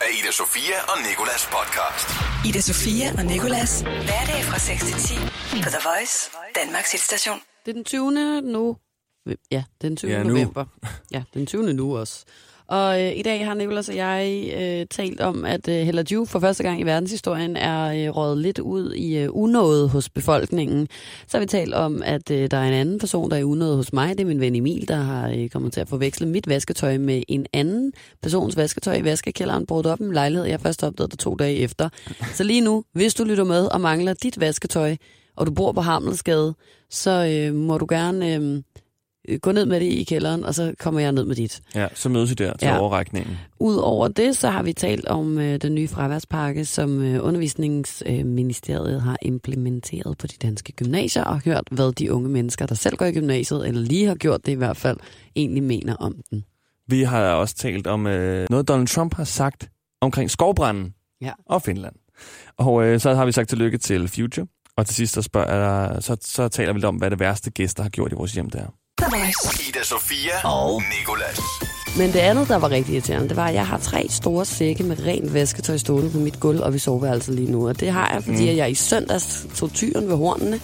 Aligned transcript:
af 0.00 0.10
Ida 0.18 0.32
Sofia 0.32 0.78
og 0.92 0.96
Nikolas 1.08 1.42
podcast. 1.56 2.08
Ida 2.48 2.60
Sofia 2.60 3.06
og 3.18 3.24
Nikolas. 3.24 3.80
Hverdag 3.80 4.40
fra 4.50 4.58
6 4.58 4.84
til 4.84 4.94
10 4.94 5.14
på 5.64 5.68
The 5.74 5.80
Voice, 5.88 6.30
Danmarks 6.54 6.92
hitstation. 6.92 7.38
Det 7.64 7.70
er 7.70 7.74
den 7.74 7.84
20. 7.84 8.10
nu. 8.42 8.76
Ja, 9.50 9.64
den 9.82 9.96
20. 9.96 10.10
Ja, 10.10 10.22
nu. 10.22 10.28
november. 10.28 10.64
Ja, 11.10 11.22
den 11.34 11.46
20. 11.46 11.72
nu 11.72 11.98
også. 11.98 12.24
Og 12.70 13.02
øh, 13.02 13.12
i 13.16 13.22
dag 13.22 13.46
har 13.46 13.54
Nicolas 13.54 13.88
og 13.88 13.96
jeg 13.96 14.50
øh, 14.56 14.86
talt 14.86 15.20
om, 15.20 15.44
at 15.44 15.68
øh, 15.68 15.74
Hella 15.74 16.04
Juve 16.10 16.26
for 16.26 16.40
første 16.40 16.62
gang 16.62 16.80
i 16.80 16.82
verdenshistorien 16.82 17.56
er 17.56 17.86
øh, 17.86 18.16
røget 18.16 18.38
lidt 18.38 18.58
ud 18.58 18.92
i 18.92 19.18
øh, 19.18 19.28
unåde 19.32 19.88
hos 19.88 20.08
befolkningen. 20.08 20.88
Så 21.26 21.36
har 21.36 21.40
vi 21.40 21.46
talt 21.46 21.74
om, 21.74 22.02
at 22.04 22.30
øh, 22.30 22.50
der 22.50 22.56
er 22.56 22.68
en 22.68 22.72
anden 22.72 22.98
person, 22.98 23.30
der 23.30 23.36
er 23.36 23.40
i 23.40 23.44
unåde 23.44 23.76
hos 23.76 23.92
mig. 23.92 24.08
Det 24.08 24.20
er 24.20 24.26
min 24.26 24.40
ven 24.40 24.56
Emil, 24.56 24.88
der 24.88 24.96
har 24.96 25.28
øh, 25.28 25.48
kommet 25.48 25.72
til 25.72 25.80
at 25.80 25.88
forveksle 25.88 26.28
mit 26.28 26.48
vasketøj 26.48 26.98
med 26.98 27.22
en 27.28 27.46
anden 27.52 27.92
persons 28.22 28.56
vasketøj 28.56 28.94
i 28.94 29.04
vaskekælderen, 29.04 29.66
brugt 29.66 29.86
op 29.86 30.00
en 30.00 30.12
lejlighed. 30.12 30.46
Jeg 30.46 30.60
først 30.60 30.84
opdagede 30.84 31.10
det 31.10 31.18
to 31.18 31.34
dage 31.34 31.56
efter. 31.56 31.88
Så 32.34 32.44
lige 32.44 32.60
nu, 32.60 32.84
hvis 32.92 33.14
du 33.14 33.24
lytter 33.24 33.44
med 33.44 33.66
og 33.66 33.80
mangler 33.80 34.14
dit 34.14 34.40
vasketøj, 34.40 34.96
og 35.36 35.46
du 35.46 35.52
bor 35.52 35.72
på 35.72 35.80
Hamlesgade, 35.80 36.54
så 36.90 37.10
øh, 37.10 37.54
må 37.54 37.78
du 37.78 37.86
gerne 37.88 38.34
øh, 38.34 38.62
gå 39.38 39.52
ned 39.52 39.66
med 39.66 39.80
det 39.80 39.86
i 39.86 40.04
kælderen, 40.04 40.44
og 40.44 40.54
så 40.54 40.74
kommer 40.78 41.00
jeg 41.00 41.12
ned 41.12 41.24
med 41.24 41.36
dit. 41.36 41.60
Ja, 41.74 41.86
så 41.94 42.08
mødes 42.08 42.30
vi 42.30 42.34
der 42.34 42.56
til 42.56 42.66
Ja. 42.66 42.78
overrækningen. 42.78 43.36
Udover 43.60 44.08
det, 44.08 44.36
så 44.36 44.48
har 44.50 44.62
vi 44.62 44.72
talt 44.72 45.06
om 45.06 45.38
øh, 45.38 45.60
den 45.60 45.74
nye 45.74 45.88
fraværspakke, 45.88 46.64
som 46.64 47.02
øh, 47.02 47.24
Undervisningsministeriet 47.26 48.94
øh, 48.94 49.02
har 49.02 49.16
implementeret 49.22 50.18
på 50.18 50.26
de 50.26 50.34
danske 50.42 50.72
gymnasier, 50.72 51.24
og 51.24 51.40
hørt, 51.44 51.64
hvad 51.70 51.92
de 51.92 52.12
unge 52.12 52.28
mennesker, 52.28 52.66
der 52.66 52.74
selv 52.74 52.96
går 52.96 53.06
i 53.06 53.12
gymnasiet, 53.12 53.68
eller 53.68 53.80
lige 53.80 54.06
har 54.06 54.14
gjort 54.14 54.46
det 54.46 54.52
i 54.52 54.54
hvert 54.54 54.76
fald, 54.76 54.96
egentlig 55.36 55.62
mener 55.62 55.96
om 55.96 56.14
den. 56.30 56.44
Vi 56.88 57.02
har 57.02 57.32
også 57.32 57.54
talt 57.54 57.86
om 57.86 58.06
øh, 58.06 58.46
noget, 58.50 58.68
Donald 58.68 58.88
Trump 58.88 59.14
har 59.14 59.24
sagt 59.24 59.70
omkring 60.00 60.30
skovbranden 60.30 60.94
Ja. 61.20 61.32
og 61.46 61.62
Finland. 61.62 61.94
Og 62.58 62.84
øh, 62.84 63.00
så 63.00 63.14
har 63.14 63.24
vi 63.26 63.32
sagt 63.32 63.48
tillykke 63.48 63.78
til 63.78 64.08
Future. 64.08 64.46
Og 64.76 64.86
til 64.86 64.94
sidst 64.96 65.14
så, 65.14 65.22
spørger, 65.22 66.00
så, 66.00 66.16
så 66.20 66.48
taler 66.48 66.72
vi 66.72 66.76
lidt 66.78 66.84
om, 66.84 66.96
hvad 66.96 67.10
det 67.10 67.20
værste 67.20 67.50
gæster 67.50 67.82
har 67.82 67.90
gjort 67.90 68.12
i 68.12 68.14
vores 68.14 68.32
hjem 68.32 68.50
der. 68.50 68.66
Ida 69.68 69.82
Sofia 69.82 70.32
og 70.44 70.82
Nikolas. 70.98 71.40
Men 71.98 72.12
det 72.12 72.18
andet, 72.18 72.48
der 72.48 72.56
var 72.56 72.70
rigtig 72.70 72.94
irriterende, 72.94 73.28
det 73.28 73.36
var, 73.36 73.46
at 73.46 73.54
jeg 73.54 73.66
har 73.66 73.78
tre 73.78 74.06
store 74.10 74.44
sække 74.44 74.82
med 74.82 75.06
rent 75.06 75.34
vasketøj 75.34 75.76
stående 75.76 76.10
på 76.10 76.18
mit 76.18 76.40
gulv 76.40 76.60
og 76.60 76.74
vi 76.74 76.78
soveværelset 76.78 77.34
lige 77.34 77.50
nu. 77.52 77.68
Og 77.68 77.80
det 77.80 77.90
har 77.90 78.10
jeg, 78.14 78.24
fordi 78.24 78.50
mm. 78.50 78.56
jeg 78.56 78.70
i 78.70 78.74
søndags 78.74 79.46
tog 79.56 79.72
tyren 79.72 80.08
ved 80.08 80.16
hornene 80.16 80.60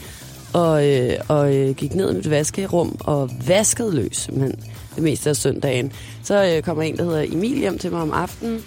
og, 0.52 0.88
øh, 0.88 1.12
og 1.28 1.54
øh, 1.56 1.74
gik 1.74 1.94
ned 1.94 2.12
i 2.12 2.14
mit 2.14 2.30
vaskerum 2.30 2.96
og 3.00 3.30
vaskede 3.46 3.94
løs, 3.94 4.28
men 4.32 4.50
det 4.94 5.02
meste 5.02 5.30
af 5.30 5.36
søndagen. 5.36 5.92
Så 6.22 6.44
øh, 6.44 6.62
kommer 6.62 6.82
en, 6.82 6.96
der 6.96 7.04
hedder 7.04 7.22
Emil 7.22 7.58
hjem 7.58 7.78
til 7.78 7.90
mig 7.90 8.02
om 8.02 8.12
aftenen, 8.12 8.64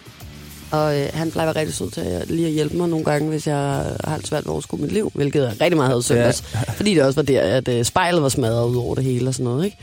og 0.72 1.00
øh, 1.00 1.10
han 1.14 1.32
plejer 1.32 1.50
at 1.50 1.56
være 1.56 1.62
rigtig 1.62 1.76
sød 1.76 1.92
til 1.92 2.02
at, 2.02 2.28
lige 2.28 2.48
at 2.48 2.54
hjælpe 2.54 2.78
mig 2.78 2.90
nogle 2.90 3.06
gange, 3.06 3.30
hvis 3.30 3.48
jeg 3.48 3.58
har 4.04 4.16
lidt 4.16 4.28
svært 4.28 4.44
ved 4.44 4.50
at 4.50 4.54
overskue 4.54 4.80
mit 4.80 4.92
liv, 4.92 5.12
hvilket 5.16 5.42
jeg 5.42 5.52
rigtig 5.62 5.78
meget 5.78 5.90
havde 5.90 6.04
søndags. 6.04 6.44
Ja. 6.54 6.60
Fordi 6.60 6.96
det 6.96 7.04
også 7.04 7.16
var 7.16 7.24
der, 7.24 7.42
at 7.42 7.68
øh, 7.68 7.86
spejlet 7.86 8.22
var 8.22 8.30
smadret 8.30 8.70
ud 8.70 8.76
over 8.76 8.96
det 8.96 9.04
hele 9.04 9.28
og 9.28 9.34
sådan 9.34 9.44
noget, 9.44 9.66
ikke? 9.66 9.78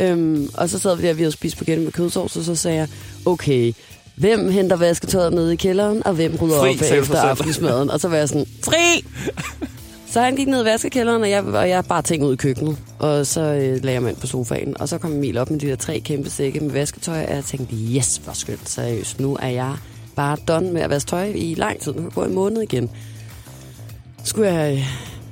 Øhm, 0.00 0.48
og 0.54 0.68
så 0.68 0.78
sad 0.78 0.96
vi 0.96 1.06
der, 1.06 1.12
vi 1.12 1.22
havde 1.22 1.32
spist 1.32 1.56
spaghetti 1.56 1.84
med 1.84 1.92
kødsovs, 1.92 2.36
og 2.36 2.44
så 2.44 2.54
sagde 2.54 2.76
jeg, 2.76 2.88
okay, 3.24 3.72
hvem 4.14 4.50
henter 4.50 4.76
vasketøjet 4.76 5.32
nede 5.32 5.52
i 5.52 5.56
kælderen, 5.56 6.06
og 6.06 6.14
hvem 6.14 6.36
rydder 6.42 6.60
Fri, 6.60 6.70
op 6.70 7.02
efter 7.02 7.18
aftensmaden? 7.18 7.90
Og 7.90 8.00
så 8.00 8.08
var 8.08 8.16
jeg 8.16 8.28
sådan, 8.28 8.46
fri! 8.64 9.04
Så 10.10 10.20
han 10.20 10.36
gik 10.36 10.48
ned 10.48 10.62
i 10.62 10.64
vaskekælderen, 10.64 11.22
og 11.22 11.30
jeg, 11.30 11.44
og 11.44 11.68
jeg 11.68 11.84
bare 11.84 12.02
tænkte 12.02 12.26
ud 12.26 12.32
i 12.32 12.36
køkkenet. 12.36 12.76
Og 12.98 13.26
så 13.26 13.40
øh, 13.40 13.84
lagde 13.84 13.92
jeg 13.92 14.02
mig 14.02 14.10
ind 14.10 14.18
på 14.18 14.26
sofaen, 14.26 14.80
og 14.80 14.88
så 14.88 14.98
kom 14.98 15.12
Emil 15.12 15.38
op 15.38 15.50
med 15.50 15.60
de 15.60 15.66
der 15.66 15.76
tre 15.76 16.00
kæmpe 16.00 16.30
sække 16.30 16.60
med 16.60 16.70
vasketøj, 16.70 17.24
og 17.24 17.34
jeg 17.34 17.44
tænkte, 17.44 17.76
yes, 17.76 18.20
hvor 18.24 18.32
skønt, 18.32 18.70
seriøst. 18.70 19.20
Nu 19.20 19.36
er 19.42 19.48
jeg 19.48 19.76
bare 20.16 20.36
done 20.48 20.72
med 20.72 20.82
at 20.82 20.90
vaske 20.90 21.08
tøj 21.08 21.32
i 21.34 21.54
lang 21.54 21.80
tid. 21.80 21.92
Nu 21.92 21.98
kan 21.98 22.04
jeg 22.04 22.12
gå 22.12 22.24
en 22.24 22.34
måned 22.34 22.62
igen. 22.62 22.90
Skulle 24.24 24.52
jeg, 24.52 24.72
øh, 24.72 24.84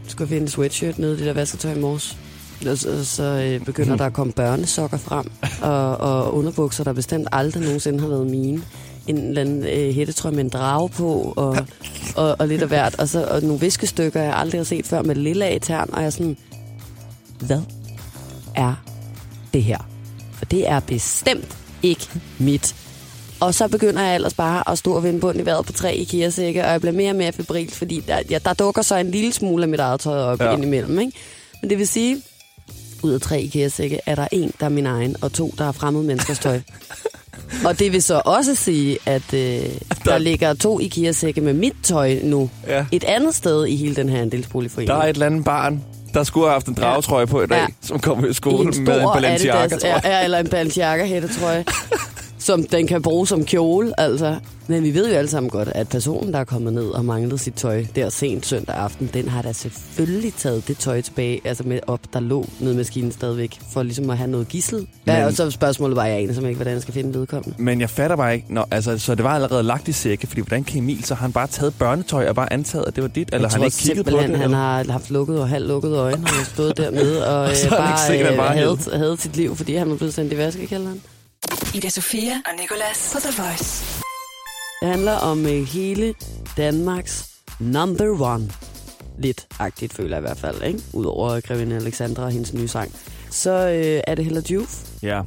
skulle 0.06 0.22
jeg 0.22 0.28
finde 0.28 0.42
en 0.42 0.48
sweatshirt 0.48 0.98
nede 0.98 1.14
i 1.14 1.16
det 1.16 1.26
der 1.26 1.32
vasketøj 1.32 1.72
i 1.72 1.80
morges. 1.80 2.16
Og 2.68 2.78
så, 2.78 3.04
så 3.04 3.22
øh, 3.22 3.64
begynder 3.64 3.96
der 3.96 4.06
at 4.06 4.12
komme 4.12 4.32
børnesokker 4.32 4.96
frem, 4.96 5.30
og, 5.62 5.96
og 5.96 6.34
underbukser, 6.34 6.84
der 6.84 6.92
bestemt 6.92 7.28
aldrig 7.32 7.62
nogensinde 7.62 8.00
har 8.00 8.08
været 8.08 8.26
mine. 8.26 8.62
En 9.06 9.18
eller 9.18 9.40
anden 9.40 9.64
øh, 9.64 9.94
hættetrøje 9.94 10.34
med 10.34 10.44
en 10.44 10.50
drage 10.50 10.88
på, 10.88 11.34
og, 11.36 11.56
og, 12.16 12.36
og 12.38 12.48
lidt 12.48 12.62
af 12.62 12.68
hvert. 12.68 12.94
Og, 12.98 13.08
så, 13.08 13.24
og 13.24 13.42
nogle 13.42 13.60
viskestykker, 13.60 14.22
jeg 14.22 14.36
aldrig 14.36 14.58
har 14.58 14.64
set 14.64 14.86
før, 14.86 15.02
med 15.02 15.14
lilla 15.14 15.56
i 15.56 15.58
tern, 15.58 15.90
og 15.92 16.00
jeg 16.00 16.06
er 16.06 16.10
sådan, 16.10 16.36
hvad 17.38 17.60
er 18.54 18.74
det 19.52 19.62
her? 19.62 19.78
For 20.32 20.44
det 20.44 20.68
er 20.68 20.80
bestemt 20.80 21.58
ikke 21.82 22.08
mit. 22.38 22.83
Og 23.40 23.54
så 23.54 23.68
begynder 23.68 24.02
jeg 24.02 24.14
ellers 24.14 24.34
bare 24.34 24.70
at 24.70 24.78
stå 24.78 24.92
og 24.92 25.02
vende 25.02 25.20
bunden 25.20 25.42
i 25.42 25.46
vejret 25.46 25.66
på 25.66 25.72
tre 25.72 25.94
IKEA-sække, 25.96 26.64
og 26.64 26.70
jeg 26.70 26.80
bliver 26.80 26.92
mere 26.94 27.10
og 27.10 27.16
mere 27.16 27.32
febril, 27.32 27.70
fordi 27.70 28.02
der, 28.08 28.18
ja, 28.30 28.38
der 28.44 28.52
dukker 28.54 28.82
så 28.82 28.96
en 28.96 29.10
lille 29.10 29.32
smule 29.32 29.62
af 29.62 29.68
mit 29.68 29.80
eget 29.80 30.00
tøj 30.00 30.18
op 30.18 30.40
ja. 30.40 30.44
Ja. 30.46 30.52
indimellem. 30.52 30.98
Ikke? 30.98 31.12
Men 31.62 31.70
det 31.70 31.78
vil 31.78 31.88
sige, 31.88 32.22
ud 33.02 33.12
af 33.12 33.20
tre 33.20 33.40
IKEA-sække 33.42 34.00
er 34.06 34.14
der 34.14 34.28
en, 34.32 34.52
der 34.60 34.66
er 34.66 34.70
min 34.70 34.86
egen, 34.86 35.16
og 35.20 35.32
to, 35.32 35.54
der 35.58 35.68
er 35.68 35.72
fremmede 35.72 36.04
menneskers 36.04 36.38
tøj. 36.38 36.60
og 37.66 37.78
det 37.78 37.92
vil 37.92 38.02
så 38.02 38.22
også 38.24 38.54
sige, 38.54 38.98
at 39.06 39.34
øh, 39.34 39.60
der 40.04 40.18
ligger 40.18 40.54
to 40.54 40.80
IKEA-sække 40.80 41.40
med 41.40 41.52
mit 41.52 41.74
tøj 41.82 42.18
nu, 42.22 42.50
Ja. 42.66 42.86
et 42.92 43.04
andet 43.04 43.34
sted 43.34 43.66
i 43.66 43.76
hele 43.76 43.96
den 43.96 44.08
her 44.08 44.22
andelsboligforening. 44.22 44.88
Der 44.88 44.94
er 44.94 45.02
et 45.02 45.08
eller 45.14 45.26
andet 45.26 45.44
barn, 45.44 45.84
der 46.14 46.24
skulle 46.24 46.46
have 46.46 46.52
haft 46.52 46.66
en 46.66 46.74
dragetrøje 46.74 47.26
på 47.26 47.42
i 47.42 47.46
dag, 47.46 47.56
Ja. 47.56 47.60
ja. 47.62 47.66
som 47.80 48.00
kommer 48.00 48.26
i 48.26 48.30
I 48.30 48.32
skole 48.32 48.64
med 48.70 49.00
en 49.00 49.08
Balenciaga, 49.14 49.58
Adidas, 49.62 49.80
tror 49.82 49.88
jeg. 49.88 50.00
ja, 50.04 50.10
ja, 50.18 50.24
eller 50.24 50.38
en 50.38 50.48
Balenciaga 50.48 51.04
hættetrøje, 51.06 51.64
som 52.44 52.62
den 52.62 52.86
kan 52.86 53.02
bruge 53.02 53.26
som 53.26 53.44
kjole, 53.44 54.00
altså. 54.00 54.36
Men 54.66 54.82
vi 54.82 54.94
ved 54.94 55.08
jo 55.08 55.14
alle 55.14 55.30
sammen 55.30 55.50
godt, 55.50 55.68
at 55.68 55.88
personen, 55.88 56.32
der 56.32 56.38
er 56.38 56.44
kommet 56.44 56.72
ned 56.72 56.86
og 56.86 57.04
manglet 57.04 57.40
sit 57.40 57.54
tøj 57.54 57.84
der 57.94 58.08
sent 58.08 58.46
søndag 58.46 58.76
aften, 58.76 59.10
den 59.14 59.28
har 59.28 59.42
da 59.42 59.52
selvfølgelig 59.52 60.34
taget 60.34 60.68
det 60.68 60.78
tøj 60.78 61.00
tilbage, 61.00 61.40
altså 61.44 61.62
med 61.64 61.80
op, 61.86 62.00
der 62.12 62.20
lå 62.20 62.46
nede 62.60 62.74
i 62.74 62.76
maskinen 62.76 63.12
stadigvæk, 63.12 63.58
for 63.72 63.82
ligesom 63.82 64.10
at 64.10 64.16
have 64.16 64.30
noget 64.30 64.48
gissel. 64.48 64.86
Ja, 65.06 65.26
og 65.26 65.32
så 65.32 65.50
spørgsmålet 65.50 65.96
var, 65.96 66.04
jeg 66.04 66.14
aner 66.14 66.26
simpelthen 66.26 66.48
ikke, 66.48 66.58
hvordan 66.58 66.74
jeg 66.74 66.82
skal 66.82 66.94
finde 66.94 67.18
vedkommende. 67.18 67.62
Men 67.62 67.80
jeg 67.80 67.90
fatter 67.90 68.16
bare 68.16 68.34
ikke, 68.34 68.54
Nå, 68.54 68.64
altså, 68.70 68.98
så 68.98 69.14
det 69.14 69.24
var 69.24 69.34
allerede 69.34 69.62
lagt 69.62 69.88
i 69.88 69.92
sække, 69.92 70.26
fordi 70.26 70.40
hvordan 70.40 70.64
kan 70.64 70.78
Emil, 70.78 71.04
så 71.04 71.14
har 71.14 71.22
han 71.22 71.32
bare 71.32 71.46
taget 71.46 71.74
børnetøj 71.78 72.28
og 72.28 72.34
bare 72.34 72.52
antaget, 72.52 72.84
at 72.86 72.96
det 72.96 73.02
var 73.02 73.08
dit, 73.08 73.28
eller 73.32 73.48
jeg 73.48 73.50
har 73.50 73.50
han 73.50 73.60
tror 73.60 73.64
ikke 73.64 73.76
kigget 73.76 74.04
på 74.04 74.10
det? 74.10 74.20
han 74.20 74.42
eller? 74.42 74.56
har 74.56 74.92
haft 74.92 75.10
lukket 75.10 75.40
og 75.40 75.48
halvt 75.48 75.68
lukket 75.68 75.96
øjne, 75.96 76.24
og 76.24 76.46
stået 76.46 76.76
dernede 76.76 77.26
og, 77.34 77.42
øh, 77.42 77.48
han 77.48 77.56
ikke 77.56 77.68
bare, 77.76 78.06
sikker, 78.06 78.24
han 78.24 78.34
øh, 78.34 78.38
bare 78.38 78.56
havde, 78.56 78.78
havde 78.92 79.16
sit 79.20 79.36
liv, 79.36 79.56
fordi 79.56 79.74
han 79.74 79.90
var 79.90 79.96
blevet 79.96 80.14
sendt 80.14 80.32
i 80.32 80.36
vaskekælderen. 80.36 81.00
Ida 81.74 81.88
Sofia 81.88 82.32
og 82.46 82.60
Nikolas 82.60 83.10
på 83.12 83.18
The 83.20 83.42
Voice. 83.42 83.84
Det 84.80 84.88
handler 84.88 85.12
om 85.12 85.46
øh, 85.46 85.62
hele 85.62 86.14
Danmarks 86.56 87.24
number 87.60 88.20
one. 88.20 88.50
Lidt 89.18 89.46
agtigt 89.58 89.92
føler 89.92 90.16
jeg 90.16 90.18
i 90.18 90.26
hvert 90.26 90.38
fald, 90.38 90.62
ikke? 90.62 90.80
Udover 90.92 91.40
Grevinde 91.40 91.76
Alexandra 91.76 92.22
og 92.24 92.30
hendes 92.30 92.52
nye 92.54 92.68
sang. 92.68 92.94
Så 93.30 93.50
øh, 93.50 94.00
er 94.06 94.14
det 94.14 94.24
Hella 94.24 94.42
Juf. 94.50 94.78
Ja. 95.02 95.20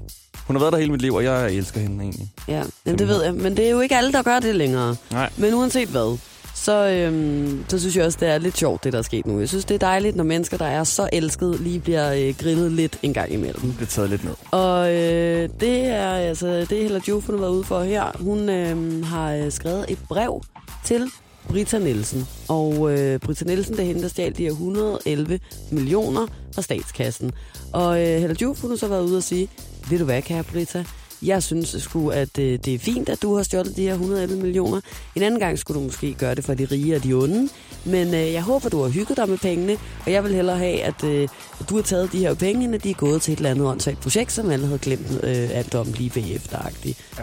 Hun 0.47 0.55
har 0.55 0.59
været 0.59 0.73
der 0.73 0.79
hele 0.79 0.91
mit 0.91 1.01
liv, 1.01 1.13
og 1.13 1.23
jeg 1.23 1.53
elsker 1.53 1.79
hende 1.79 2.03
egentlig. 2.03 2.29
Ja, 2.47 2.63
Jamen, 2.85 2.99
det 2.99 3.07
ved 3.07 3.23
jeg. 3.23 3.33
Men 3.33 3.57
det 3.57 3.65
er 3.65 3.69
jo 3.69 3.79
ikke 3.79 3.95
alle, 3.97 4.11
der 4.11 4.23
gør 4.23 4.39
det 4.39 4.55
længere. 4.55 4.95
Nej. 5.11 5.29
Men 5.38 5.53
uanset 5.53 5.89
hvad, 5.89 6.17
så, 6.57 6.88
øhm, 6.90 7.66
så 7.68 7.79
synes 7.79 7.95
jeg 7.95 8.06
også, 8.06 8.18
det 8.22 8.28
er 8.28 8.38
lidt 8.38 8.57
sjovt, 8.57 8.84
det 8.84 8.94
der 8.94 9.00
er 9.00 9.03
sket 9.03 9.25
nu. 9.25 9.40
Jeg 9.40 9.50
synes, 9.50 9.66
det 9.66 9.75
er 9.75 9.79
dejligt, 9.79 10.16
når 10.16 10.23
mennesker, 10.23 10.57
der 10.57 10.66
er 10.66 10.84
så 10.84 11.09
elskede, 11.13 11.63
lige 11.63 11.79
bliver 11.79 12.13
øh, 12.13 12.35
grillet 12.38 12.72
lidt 12.72 13.00
en 13.01 13.13
gang 13.13 13.31
imellem. 13.31 13.62
Det 13.62 13.75
bliver 13.75 13.88
taget 13.88 14.09
lidt 14.09 14.23
ned. 14.23 14.34
Og 14.51 14.94
øh, 14.94 15.50
det 15.59 15.85
er 15.85 16.09
altså 16.09 16.47
det, 16.69 16.78
Hella 16.84 17.00
Juf, 17.07 17.25
hun 17.25 17.35
har 17.35 17.40
været 17.41 17.51
ude 17.51 17.63
for 17.63 17.81
her. 17.84 18.12
Hun 18.19 18.50
øh, 18.50 19.06
har 19.06 19.50
skrevet 19.50 19.85
et 19.90 20.00
brev 20.09 20.41
til 20.85 21.12
Britta 21.50 21.79
Nielsen. 21.79 22.28
Og 22.47 22.91
øh, 22.91 23.19
Britta 23.19 23.45
Nielsen, 23.45 23.74
det 23.74 23.81
er 23.81 23.88
hende, 23.88 24.01
der 24.01 24.07
stjal 24.07 24.38
de 24.38 24.44
her 24.44 24.51
111 24.51 25.39
millioner 25.72 26.28
fra 26.56 26.62
statskassen. 26.62 27.31
Og 27.74 28.01
øh, 28.01 28.19
Hella 28.19 28.35
Juf, 28.41 28.62
hun 28.62 28.69
har 28.69 28.78
så 28.78 28.88
været 28.88 29.03
ude 29.03 29.18
og 29.18 29.24
sige, 29.24 29.50
ved 29.89 30.00
du 30.00 30.06
hvad, 30.06 30.22
kære 30.22 30.44
Britta, 30.44 30.85
jeg 31.22 31.44
synes 31.44 31.75
sgu, 31.79 32.09
at 32.09 32.39
øh, 32.39 32.59
det 32.66 32.73
er 32.75 32.79
fint, 32.79 33.09
at 33.09 33.22
du 33.22 33.35
har 33.35 33.44
stjålet 33.44 33.75
de 33.75 33.81
her 33.81 33.91
111 33.94 34.36
millioner. 34.36 34.81
En 35.15 35.21
anden 35.24 35.39
gang 35.39 35.59
skulle 35.59 35.80
du 35.80 35.86
måske 35.86 36.13
gøre 36.13 36.36
det 36.36 36.44
for 36.45 36.53
de 36.53 36.65
rige 36.65 36.95
og 36.95 37.03
de 37.03 37.13
onde. 37.13 37.50
Men 37.86 38.07
øh, 38.07 38.33
jeg 38.33 38.41
håber, 38.41 38.69
du 38.69 38.81
har 38.81 38.89
hygget 38.89 39.18
dig 39.18 39.30
med 39.30 39.38
pengene, 39.38 39.77
og 40.06 40.12
jeg 40.12 40.24
vil 40.24 40.33
hellere 40.36 40.57
have, 40.57 40.83
at 40.83 41.03
øh, 41.03 41.27
du 41.69 41.75
har 41.75 41.83
taget 41.83 42.12
de 42.12 42.19
her 42.19 42.33
penge, 42.33 42.75
at 42.75 42.83
de 42.83 42.89
er 42.89 42.94
gået 42.94 43.21
til 43.21 43.31
et 43.31 43.38
eller 43.38 43.50
andet 43.51 43.65
åndssvagt 43.65 44.00
projekt, 44.00 44.31
som 44.31 44.50
alle 44.50 44.65
havde 44.65 44.80
glemt 44.80 45.12
øh, 45.24 45.50
alt 45.57 45.75
om 45.75 45.88
lige 45.97 46.09
bagefter 46.09 46.57
-agtigt. 46.57 47.21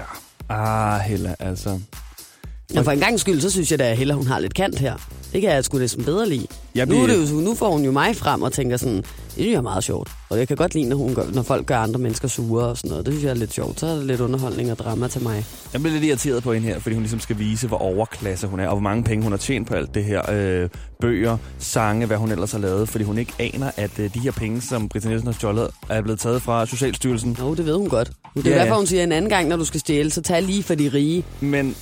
Ah, 0.49 1.01
Hella, 1.01 1.35
altså. 1.39 1.81
Og 2.77 2.85
for 2.85 2.93
en 2.93 2.99
gang 2.99 3.21
skyld, 3.21 3.41
så 3.41 3.51
synes 3.51 3.71
jeg 3.71 3.79
da, 3.79 3.91
at 3.91 3.97
Hella, 3.97 4.15
hun 4.15 4.27
har 4.27 4.39
lidt 4.39 4.55
kant 4.55 4.79
her. 4.79 4.97
Det 5.33 5.41
kan 5.43 5.51
jeg 5.51 5.65
sgu 5.65 5.79
næsten 5.79 6.05
bedre 6.05 6.29
lide. 6.29 6.47
Jeg 6.75 6.87
Nu, 6.87 7.03
er 7.03 7.07
det 7.07 7.31
jo, 7.31 7.37
nu 7.37 7.55
får 7.55 7.71
hun 7.71 7.85
jo 7.85 7.93
mig 7.93 8.17
frem 8.17 8.43
og 8.43 8.53
tænker 8.53 8.77
sådan, 8.77 8.97
det 8.97 9.07
synes 9.33 9.51
jeg 9.51 9.57
er 9.57 9.63
meget 9.63 9.85
sjovt. 9.85 10.11
Og 10.31 10.39
jeg 10.39 10.49
kan 10.49 10.57
godt 10.57 10.75
lide, 10.75 10.89
når, 10.89 10.97
hun 10.97 11.15
gør, 11.15 11.25
når 11.33 11.43
folk 11.43 11.67
gør 11.67 11.79
andre 11.79 12.01
mennesker 12.01 12.29
sure 12.29 12.65
og 12.65 12.77
sådan 12.77 12.89
noget. 12.91 13.07
Det 13.07 13.15
synes 13.15 13.25
jeg 13.25 13.31
er 13.31 13.35
lidt 13.35 13.53
sjovt. 13.53 13.81
Så 13.81 13.87
er 13.87 13.95
det 13.95 14.07
lidt 14.07 14.21
underholdning 14.21 14.71
og 14.73 14.79
drama 14.79 15.09
til 15.09 15.23
mig. 15.23 15.45
Jeg 15.73 15.81
bliver 15.81 15.93
lidt 15.95 16.05
irriteret 16.05 16.43
på 16.43 16.53
hende 16.53 16.69
her, 16.69 16.79
fordi 16.79 16.95
hun 16.95 17.03
ligesom 17.03 17.21
skal 17.21 17.39
vise, 17.39 17.67
hvor 17.69 17.77
overklasse 17.79 18.47
hun 18.47 18.61
er, 18.61 18.67
og 18.69 18.73
hvor 18.75 18.83
mange 18.83 19.05
penge 19.05 19.23
hun 19.23 19.33
har 19.33 19.39
tjent 19.39 19.69
på 19.69 19.75
alt 19.75 19.95
det 19.95 20.05
her. 20.05 20.31
Øh, 20.33 20.69
bøger, 21.01 21.37
sange, 21.59 22.07
hvad 22.07 22.17
hun 22.17 22.31
ellers 22.33 22.53
har 22.53 22.59
lavet, 22.59 22.89
fordi 22.89 23.05
hun 23.05 23.19
ikke 23.19 23.33
aner, 23.39 23.71
at 23.77 23.99
øh, 23.99 24.15
de 24.15 24.19
her 24.19 24.33
penge, 24.33 24.61
som 24.61 24.89
Britta 24.89 25.09
Nielsen 25.09 25.27
har 25.27 25.33
stjålet, 25.35 25.69
er 25.89 26.03
blevet 26.03 26.21
taget 26.21 26.43
fra 26.43 26.67
Socialstyrelsen. 26.67 27.37
Jo, 27.41 27.55
det 27.55 27.67
ved 27.67 27.77
hun 27.77 27.89
godt. 27.89 28.11
Det 28.35 28.47
er 28.47 28.51
Ja, 28.51 28.57
ja, 28.57 28.63
derfor, 28.63 28.75
ja. 28.75 28.79
hun 28.79 28.87
siger, 28.87 29.03
en 29.05 29.13
anden 29.13 29.29
gang, 29.31 29.49
når 29.49 29.57
du 29.57 29.65
skal 29.65 29.81
stjæle, 29.81 30.11
så 30.11 30.23
tag 30.23 30.43
lige 30.43 30.63
for 30.63 30.75
de 30.75 30.91
rige. 30.95 31.25
Men 31.41 31.77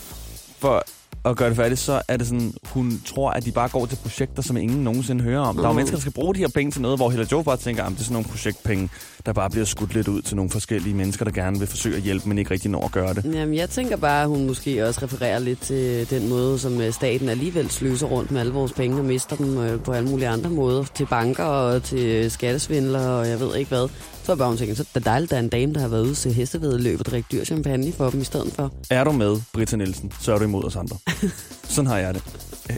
for 0.63 0.85
at 1.25 1.37
gøre 1.37 1.49
det 1.49 1.57
færdigt, 1.57 1.81
så 1.81 2.03
er 2.09 2.17
det 2.17 2.27
sådan, 2.27 2.55
hun 2.65 3.01
tror, 3.07 3.31
at 3.31 3.45
de 3.45 3.53
bare 3.53 3.69
går 3.69 3.87
til 3.87 3.97
projekter, 3.97 4.43
som 4.43 4.57
ingen 4.57 4.85
nogensinde 4.85 5.25
hører 5.25 5.41
om. 5.41 5.55
Mm. 5.55 5.61
Der 5.61 5.69
er 5.69 5.73
jo 5.73 5.77
mennesker, 5.77 5.97
der 5.97 6.01
skal 6.01 6.13
bruge 6.13 6.35
de 6.35 6.41
her 6.41 6.49
penge 6.49 6.73
til 6.73 6.83
noget, 6.83 6.99
hvor 6.99 7.11
Hella 7.11 7.27
Joe 7.33 7.45
bare 7.45 7.57
tænker, 7.57 7.85
at 7.85 7.93
det 7.93 7.99
er 7.99 8.03
sådan 8.03 8.13
nogle 8.13 8.29
projektpenge, 8.29 8.89
der 9.27 9.33
bare 9.33 9.51
bliver 9.51 9.65
skudt 9.65 9.95
lidt 9.95 10.09
ud 10.09 10.23
til 10.23 10.37
nogle 10.37 10.51
forskellige 10.51 10.95
mennesker, 10.95 11.25
der 11.25 11.33
gerne 11.33 11.59
vil 11.59 11.69
forsøge 11.69 11.97
at 11.97 12.03
hjælpe, 12.03 12.29
men 12.29 12.39
ikke 12.39 12.51
rigtig 12.51 12.71
når 12.71 12.85
at 12.85 12.93
gøre 12.93 13.15
det. 13.15 13.25
Jamen, 13.25 13.55
jeg 13.55 13.71
tænker 13.71 13.97
bare, 13.97 14.23
at 14.23 14.29
hun 14.29 14.47
måske 14.47 14.89
også 14.89 15.01
refererer 15.03 15.39
lidt 15.39 15.61
til 15.61 16.11
den 16.11 16.29
måde, 16.29 16.59
som 16.59 16.81
øh, 16.81 16.93
staten 16.93 17.29
alligevel 17.29 17.71
sløser 17.71 18.07
rundt 18.07 18.31
med 18.31 18.41
alle 18.41 18.53
vores 18.53 18.73
penge 18.73 18.99
og 18.99 19.05
mister 19.05 19.37
dem 19.37 19.59
øh, 19.59 19.81
på 19.81 19.93
alle 19.93 20.09
mulige 20.09 20.29
andre 20.29 20.51
måder. 20.51 20.85
Til 20.95 21.07
banker 21.07 21.45
og 21.45 21.83
til 21.83 22.31
skattesvindlere 22.31 23.19
og 23.19 23.29
jeg 23.29 23.41
ved 23.41 23.57
ikke 23.57 23.69
hvad. 23.69 23.89
Så 24.25 24.33
er 24.33 24.37
bare 24.37 24.49
hun 24.49 24.57
tænker, 24.59 24.75
så 24.75 24.83
er 24.83 24.99
det 24.99 25.05
dejligt, 25.07 25.27
at 25.27 25.31
der 25.31 25.37
er 25.37 25.41
en 25.43 25.49
dame, 25.49 25.75
der 25.75 25.81
har 25.81 25.89
været 25.89 26.03
ude 26.03 26.15
til 26.15 26.35
hestevedløb 26.35 27.01
og 27.01 27.07
drikke 27.07 27.27
dyr 27.33 27.45
champagne 27.45 27.93
for 27.93 28.11
dem 28.11 28.21
i 28.21 28.25
stedet 28.25 28.53
for. 28.53 28.73
Er 28.91 29.05
du 29.05 29.13
med, 29.13 29.41
Britta 29.53 29.77
Nielsen, 29.77 30.13
så 30.21 30.35
er 30.35 30.39
du 30.39 30.45
imod 30.45 30.65
os 30.65 30.77
andre. 30.77 30.97
sådan 31.69 31.87
har 31.87 31.99
jeg 31.99 32.15
det. 32.15 32.23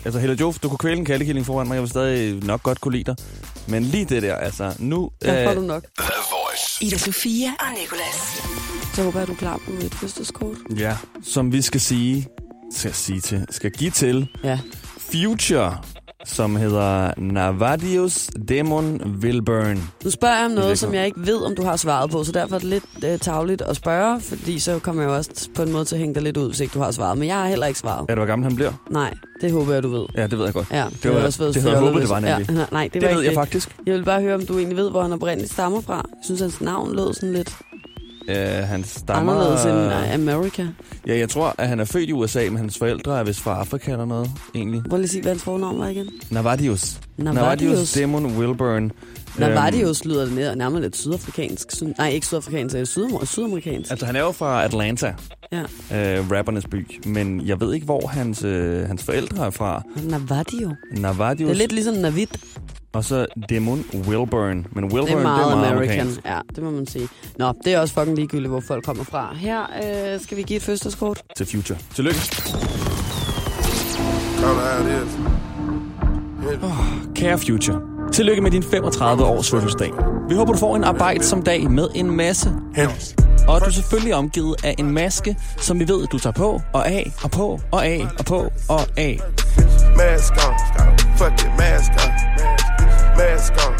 Altså, 0.04 0.20
Hella 0.20 0.34
Jof, 0.40 0.58
du 0.58 0.68
kunne 0.68 0.78
kvæle 0.78 0.96
en 0.96 1.04
kattekilling 1.04 1.46
foran 1.46 1.66
mig, 1.66 1.74
jeg 1.74 1.82
vil 1.82 1.90
stadig 1.90 2.44
nok 2.44 2.62
godt 2.62 2.80
kunne 2.80 2.92
lide 2.96 3.04
dig. 3.04 3.16
Men 3.68 3.82
lige 3.82 4.04
det 4.04 4.22
der, 4.22 4.34
altså, 4.34 4.74
nu... 4.78 5.10
Der 5.22 5.46
får 5.48 5.54
du 5.54 5.60
nok. 5.66 5.82
The 5.98 6.12
Voice. 6.30 6.84
Ida 6.84 6.98
Sofia 6.98 7.48
og 7.60 7.66
Nicolas. 7.80 8.42
Så 8.94 9.02
håber 9.02 9.18
jeg, 9.18 9.26
du 9.28 9.32
er 9.32 9.36
klar 9.36 9.56
på 9.56 9.72
et 9.86 9.94
fødselskort. 9.94 10.56
Ja, 10.78 10.96
som 11.22 11.52
vi 11.52 11.62
skal 11.62 11.80
sige, 11.80 12.26
skal 12.74 12.94
sige 12.94 13.20
til, 13.20 13.46
skal 13.50 13.70
give 13.70 13.90
til 13.90 14.28
Ja. 14.44 14.58
Future, 14.98 15.78
som 16.24 16.56
hedder 16.56 17.10
Navadius 17.16 18.30
Demon 18.48 19.16
Wilburn. 19.20 19.90
Nu 20.04 20.10
spørger 20.10 20.34
jeg 20.36 20.44
om 20.44 20.50
Det 20.50 20.58
noget, 20.58 20.78
som 20.78 20.94
jeg 20.94 21.06
ikke 21.06 21.20
ved, 21.26 21.36
om 21.46 21.54
du 21.56 21.62
har 21.62 21.76
svaret 21.76 22.10
på, 22.10 22.24
så 22.24 22.32
derfor 22.32 22.54
er 22.54 22.58
det 22.58 22.68
lidt 22.68 22.84
øh, 23.04 23.18
tavligt 23.18 23.62
at 23.62 23.76
spørge, 23.76 24.20
fordi 24.20 24.58
så 24.58 24.78
kommer 24.78 25.02
jeg 25.02 25.08
jo 25.08 25.14
også 25.16 25.48
på 25.54 25.62
en 25.62 25.72
måde 25.72 25.84
til 25.84 25.94
at 25.94 25.98
hænge 26.00 26.14
dig 26.14 26.22
lidt 26.22 26.36
ud, 26.36 26.46
hvis 26.48 26.60
ikke 26.60 26.74
du 26.74 26.78
har 26.78 26.90
svaret. 26.90 27.18
Men 27.18 27.28
jeg 27.28 27.36
har 27.36 27.46
heller 27.48 27.66
ikke 27.66 27.78
svaret. 27.78 28.06
Er 28.08 28.14
du, 28.14 28.20
hvor 28.20 28.26
gammel 28.26 28.44
han 28.48 28.56
bliver? 28.56 28.72
Nej, 28.90 29.14
det 29.40 29.52
håber 29.52 29.72
jeg, 29.72 29.82
du 29.82 29.88
ved. 29.88 30.06
Ja, 30.16 30.26
det 30.26 30.38
ved 30.38 30.44
jeg 30.44 30.54
godt. 30.54 30.66
Ja, 30.70 30.84
det 31.02 31.04
var, 31.04 31.12
havde 31.12 31.26
også 31.26 31.38
været 31.38 31.54
det 31.54 31.62
havde 31.62 31.74
jeg 31.74 31.82
håbet, 31.84 32.02
det 32.02 32.10
var 32.10 32.20
nemlig. 32.20 32.50
Ja, 32.50 32.64
nej, 32.72 32.84
det, 32.84 32.92
Det, 32.94 33.02
var 33.02 33.08
det 33.08 33.16
ved 33.16 33.22
ikke 33.22 33.38
jeg 33.38 33.44
faktisk. 33.44 33.76
Jeg 33.86 33.94
vil 33.94 34.04
bare 34.04 34.20
høre, 34.20 34.34
om 34.34 34.46
du 34.46 34.58
egentlig 34.58 34.76
ved, 34.76 34.90
hvor 34.90 35.02
han 35.02 35.12
oprindeligt 35.12 35.52
stammer 35.52 35.80
fra. 35.80 35.94
Jeg 35.94 36.24
synes, 36.24 36.40
hans 36.40 36.60
navn 36.60 36.96
lød 36.96 37.14
sådan 37.14 37.32
lidt 37.32 37.56
Uh, 38.28 38.34
han 38.68 38.84
stammer... 38.84 39.32
anderledes 39.32 39.64
end 39.64 39.74
øh, 39.76 40.14
America. 40.14 40.66
Ja, 41.06 41.18
jeg 41.18 41.28
tror, 41.28 41.54
at 41.58 41.68
han 41.68 41.80
er 41.80 41.84
født 41.84 42.08
i 42.08 42.12
USA, 42.12 42.44
men 42.48 42.56
hans 42.56 42.78
forældre 42.78 43.18
er 43.18 43.24
vist 43.24 43.40
fra 43.40 43.58
Afrika 43.60 43.90
eller 43.92 44.04
noget, 44.04 44.30
egentlig. 44.54 44.82
Prøv 44.90 44.96
lige 44.96 45.04
at 45.04 45.10
sige, 45.10 45.22
hvad 45.22 45.32
hans 45.32 45.42
fornavn 45.42 45.78
var 45.78 45.88
igen. 45.88 46.06
Navadius. 46.30 47.00
Navadius. 47.16 47.92
Demon 47.92 48.26
Wilburn. 48.38 48.92
Navadius 49.38 50.04
lyder 50.04 50.24
det 50.24 50.34
nær- 50.34 50.54
nærmere 50.54 50.82
lidt 50.82 50.96
sydafrikansk. 50.96 51.72
Syd, 51.72 51.92
nej, 51.98 52.08
ikke 52.08 52.26
sydafrikansk, 52.26 52.76
øh, 52.76 52.86
syd, 52.86 53.06
sydamerikansk. 53.24 53.90
Altså, 53.90 54.06
han 54.06 54.16
er 54.16 54.20
jo 54.20 54.32
fra 54.32 54.64
Atlanta, 54.64 55.14
Ja. 55.52 55.60
øh, 56.20 56.30
rappernes 56.30 56.64
by. 56.70 57.00
Men 57.06 57.46
jeg 57.46 57.60
ved 57.60 57.74
ikke, 57.74 57.84
hvor 57.84 58.06
hans, 58.06 58.44
øh, 58.44 58.86
hans 58.86 59.02
forældre 59.04 59.46
er 59.46 59.50
fra. 59.50 59.82
Navadio. 60.02 60.70
Navadius. 60.92 61.48
Det 61.48 61.54
er 61.54 61.58
lidt 61.58 61.72
ligesom 61.72 61.94
Navid. 61.94 62.26
Og 62.94 63.04
så 63.04 63.26
Demon 63.48 63.84
Wilburn. 64.08 64.66
Men 64.72 64.84
Wilburn, 64.84 65.06
Det 65.06 65.12
er 65.12 65.22
meget, 65.22 65.44
det 65.46 65.52
er 65.52 65.56
meget 65.56 65.72
American. 65.72 65.98
amerikansk. 66.00 66.20
Ja, 66.24 66.38
det 66.54 66.62
må 66.64 66.70
man 66.70 66.86
sige. 66.86 67.08
Nå, 67.38 67.52
det 67.64 67.74
er 67.74 67.78
også 67.80 67.94
fucking 67.94 68.16
ligegyldigt, 68.16 68.50
hvor 68.50 68.60
folk 68.60 68.84
kommer 68.84 69.04
fra. 69.04 69.34
Her 69.34 69.62
øh, 70.14 70.20
skal 70.20 70.36
vi 70.36 70.42
give 70.42 70.56
et 70.56 70.62
fødselskort. 70.62 71.22
Til 71.36 71.46
Future. 71.46 71.78
Tillykke. 71.94 72.18
Is. 72.18 72.30
Kære 77.14 77.38
Future. 77.38 77.80
Tillykke 78.12 78.42
med 78.42 78.50
din 78.50 78.62
35 78.62 79.24
års 79.24 79.50
fødselsdag. 79.50 79.90
Vi 80.28 80.34
håber, 80.34 80.52
du 80.52 80.58
får 80.58 80.76
en 80.76 80.84
arbejdsom 80.84 81.42
dag 81.42 81.70
med 81.70 81.88
en 81.94 82.16
masse. 82.16 82.52
Og 83.48 83.60
du 83.60 83.64
er 83.66 83.70
selvfølgelig 83.70 84.14
omgivet 84.14 84.64
af 84.64 84.74
en 84.78 84.90
maske, 84.90 85.36
som 85.58 85.80
vi 85.80 85.88
ved, 85.88 86.06
du 86.06 86.18
tager 86.18 86.34
på 86.34 86.60
og 86.72 86.88
af 86.88 87.12
og 87.22 87.30
på 87.30 87.60
og 87.72 87.86
af 87.86 88.06
og 88.18 88.24
på 88.24 88.52
og 88.68 88.80
af. 88.96 89.20
Mask 89.96 90.32
on. 90.32 90.54
Fuck 91.18 91.32
it, 91.32 91.50
mask 91.58 91.90
on. 91.90 92.13
Mask 93.16 93.52
on. 93.52 93.74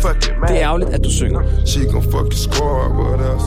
Fuck 0.00 0.16
it, 0.16 0.38
mask 0.40 0.52
Det 0.52 0.60
er 0.62 0.66
ærgerligt, 0.68 0.90
at 0.90 1.04
du 1.04 1.10
synger. 1.10 1.40
She 1.66 1.80
gon' 1.80 2.02
fuck 2.02 2.14
your 2.14 2.30
squad 2.46 2.90
with 3.00 3.34
us. 3.34 3.42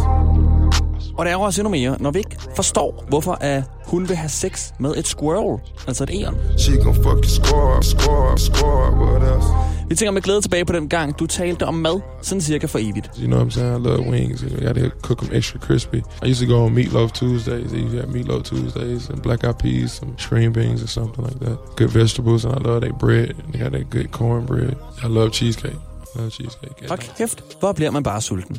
Og 1.18 1.26
det 1.26 1.32
er 1.32 1.38
også 1.38 1.62
endnu 1.62 1.70
mere, 1.70 1.96
når 2.00 2.12
vi 2.12 2.20
ikke 2.20 2.38
forstår, 2.56 3.06
hvorfor 3.08 3.38
at 3.42 3.64
hun 3.86 4.10
vil 4.10 4.16
have 4.18 4.30
sex 4.30 4.72
med 4.80 4.96
et 4.98 5.08
squirrel, 5.08 5.60
altså 5.88 6.04
et 6.04 6.10
æren. 6.14 6.36
She 6.58 6.72
gon' 6.74 6.96
fuck 6.96 7.06
your 7.06 7.24
squad, 7.28 7.84
squad, 7.84 8.38
squad 8.38 8.92
with 8.94 9.38
us. 9.38 9.46
Vi 9.92 9.96
tænker 9.96 10.12
med 10.12 10.22
glæde 10.22 10.42
tilbage 10.42 10.66
på 10.66 10.74
den 10.74 10.90
gang, 10.90 11.20
du 11.20 11.28
talte 11.28 11.66
om 11.66 11.74
mad, 11.74 12.00
sådan 12.22 12.42
cirka 12.42 12.68
for 12.68 12.80
evigt. 12.80 13.10
You 13.18 13.28
know 13.28 13.40
what 13.40 13.48
I'm 13.48 13.52
saying? 13.52 13.86
I 13.86 13.88
love 13.88 14.00
wings. 14.12 14.42
You 14.42 14.68
gotta 14.68 14.90
cook 15.02 15.20
them 15.22 15.30
extra 15.34 15.60
crispy. 15.60 15.96
I 15.96 16.28
used 16.32 16.48
to 16.48 16.54
go 16.54 16.66
on 16.66 16.74
meatloaf 16.78 17.12
Tuesdays. 17.12 17.72
They 17.72 17.82
usually 17.86 18.00
have 18.04 18.12
meatloaf 18.18 18.44
Tuesdays 18.44 19.10
and 19.10 19.22
black 19.22 19.44
eyed 19.44 19.58
peas, 19.58 19.92
some 19.92 20.12
string 20.18 20.54
beans 20.54 20.84
or 20.84 20.88
something 20.88 21.24
like 21.28 21.40
that. 21.46 21.58
Good 21.76 21.92
vegetables, 22.02 22.46
and 22.46 22.54
I 22.60 22.60
love 22.70 22.82
their 22.82 22.98
bread. 23.06 23.30
And 23.30 23.54
they 23.54 23.60
got 23.64 23.72
that 23.72 23.90
good 23.90 24.10
cornbread. 24.12 24.76
I 25.04 25.08
love 25.08 25.30
cheesecake. 25.32 25.80
I 26.16 26.20
love 26.20 26.32
cheesecake. 26.32 26.88
Hold 26.88 27.00
kæft, 27.18 27.38
hvor 27.60 27.72
bliver 27.74 27.92
man 27.92 28.04
bare 28.04 28.22
sulten. 28.22 28.58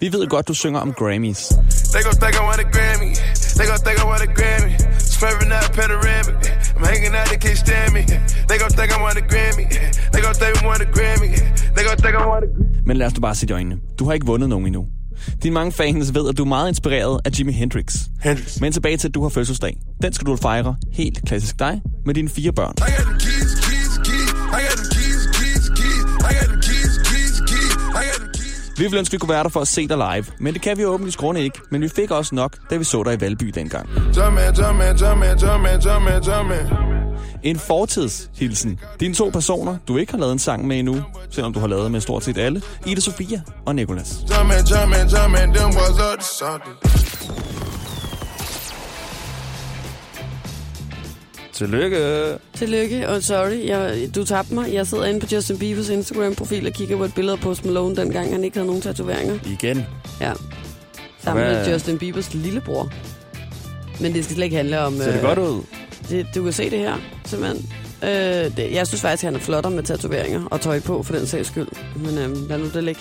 Vi 0.00 0.12
ved 0.12 0.26
godt, 0.26 0.48
du 0.48 0.54
synger 0.54 0.80
om 0.80 0.92
Grammys. 0.92 1.48
They 1.92 2.02
gon' 2.06 2.18
think 2.22 2.34
I 2.40 2.44
want 2.48 2.60
a 2.60 2.68
Grammy. 2.76 3.10
They 3.56 3.66
gon' 3.70 3.78
think 3.86 3.96
I 4.02 4.04
want 4.04 4.22
a 4.28 4.30
Grammy. 4.38 4.72
Swerving 5.00 5.52
out 5.52 5.68
panoramic. 5.80 6.36
I'm 6.76 6.84
hanging 6.92 7.14
out, 7.18 7.26
they 7.32 7.40
can't 7.46 7.60
stand 7.66 7.92
me. 7.96 8.02
They 8.48 8.58
gon' 8.62 8.72
think 8.78 8.90
I 8.96 8.98
want 9.04 9.16
a 9.22 9.24
Grammy. 9.32 9.64
They 10.12 10.20
gon' 10.24 10.34
think 10.42 10.52
I 10.62 10.66
want 10.68 10.80
a 10.86 10.88
Grammy. 10.96 11.30
They 11.74 11.84
gon' 11.88 11.98
think 12.04 12.14
I 12.22 12.26
want 12.32 12.44
a 12.44 12.48
Grammy. 12.54 12.82
Men 12.86 12.96
lad 12.96 13.06
os 13.06 13.12
du 13.12 13.20
bare 13.20 13.36
i 13.48 13.52
øjnene. 13.52 13.76
Du 13.98 14.04
har 14.04 14.12
ikke 14.12 14.26
vundet 14.26 14.48
nogen 14.48 14.66
endnu. 14.66 14.86
Dine 15.42 15.54
mange 15.54 15.72
fans 15.72 16.14
ved, 16.14 16.28
at 16.28 16.38
du 16.38 16.42
er 16.42 16.48
meget 16.48 16.68
inspireret 16.68 17.20
af 17.24 17.30
Jimi 17.38 17.52
Hendrix. 17.52 17.96
Hendrix. 18.22 18.60
Men 18.60 18.72
tilbage 18.72 18.96
til, 18.96 19.08
at 19.08 19.14
du 19.14 19.22
har 19.22 19.28
fødselsdag. 19.28 19.76
Den 20.02 20.12
skal 20.12 20.26
du 20.26 20.36
fejre 20.36 20.76
helt 20.92 21.22
klassisk 21.26 21.58
dig 21.58 21.80
med 22.06 22.14
dine 22.14 22.28
fire 22.28 22.52
børn. 22.52 22.74
I 22.78 22.80
got 22.80 23.20
keys, 23.20 23.54
keys. 23.54 23.61
Vi 28.82 28.86
ville 28.86 28.98
ønske, 28.98 29.12
vi 29.12 29.18
kunne 29.18 29.28
være 29.28 29.42
der 29.42 29.48
for 29.48 29.60
at 29.60 29.68
se 29.68 29.88
dig 29.88 29.96
live, 29.96 30.24
men 30.38 30.54
det 30.54 30.62
kan 30.62 30.76
vi 30.76 30.82
jo 30.82 30.88
åbenlyst 30.88 31.18
grunde 31.18 31.40
ikke. 31.42 31.58
Men 31.70 31.82
vi 31.82 31.88
fik 31.88 32.10
også 32.10 32.34
nok, 32.34 32.56
da 32.70 32.76
vi 32.76 32.84
så 32.84 33.02
dig 33.02 33.14
i 33.14 33.20
Valby 33.20 33.44
dengang. 33.46 33.88
En 37.42 37.58
fortidshilsen. 37.58 38.80
Dine 39.00 39.14
to 39.14 39.30
personer, 39.32 39.76
du 39.88 39.96
ikke 39.96 40.12
har 40.12 40.18
lavet 40.18 40.32
en 40.32 40.38
sang 40.38 40.66
med 40.66 40.78
endnu, 40.78 41.02
selvom 41.30 41.52
du 41.52 41.60
har 41.60 41.66
lavet 41.66 41.90
med 41.90 42.00
stort 42.00 42.24
set 42.24 42.38
alle, 42.38 42.62
Ida 42.86 43.00
Sofia 43.00 43.40
og 43.66 43.74
Nikolas. 43.74 44.16
Tillykke! 51.52 52.38
Tillykke, 52.54 53.08
og 53.08 53.22
sorry, 53.22 53.66
jeg, 53.66 54.08
du 54.14 54.24
tabte 54.24 54.54
mig. 54.54 54.72
Jeg 54.72 54.86
sidder 54.86 55.04
inde 55.04 55.20
på 55.20 55.26
Justin 55.32 55.58
Biebers 55.58 55.88
Instagram-profil 55.88 56.66
og 56.66 56.72
kigger 56.72 56.96
på 56.96 57.04
et 57.04 57.14
billede 57.14 57.32
af 57.32 57.40
Post 57.40 57.64
Malone, 57.64 57.96
dengang 57.96 58.32
han 58.32 58.44
ikke 58.44 58.56
havde 58.56 58.66
nogen 58.66 58.82
tatoveringer. 58.82 59.38
Igen. 59.46 59.86
Ja. 60.20 60.32
Sammen 61.24 61.44
Hvad- 61.44 61.54
med 61.64 61.72
Justin 61.72 61.98
Biebers 61.98 62.34
lillebror. 62.34 62.92
Men 64.00 64.14
det 64.14 64.24
skal 64.24 64.34
slet 64.34 64.44
ikke 64.44 64.56
handle 64.56 64.80
om... 64.80 64.96
Ser 64.96 65.12
det 65.12 65.20
godt 65.20 65.38
ud? 65.38 65.62
Det, 66.08 66.26
du 66.34 66.42
kan 66.42 66.52
se 66.52 66.70
det 66.70 66.78
her, 66.78 66.94
simpelthen. 67.24 67.70
Øh, 68.02 68.08
det, 68.56 68.72
jeg 68.72 68.86
synes 68.86 69.00
faktisk, 69.00 69.22
han 69.24 69.34
er 69.34 69.38
flottere 69.38 69.72
med 69.72 69.82
tatoveringer 69.82 70.44
og 70.50 70.60
tøj 70.60 70.80
på, 70.80 71.02
for 71.02 71.14
den 71.14 71.26
sags 71.26 71.48
skyld. 71.48 71.66
Men 71.96 72.18
øh, 72.18 72.48
lad 72.48 72.58
nu 72.58 72.64
det 72.74 72.84
ligge. 72.84 73.00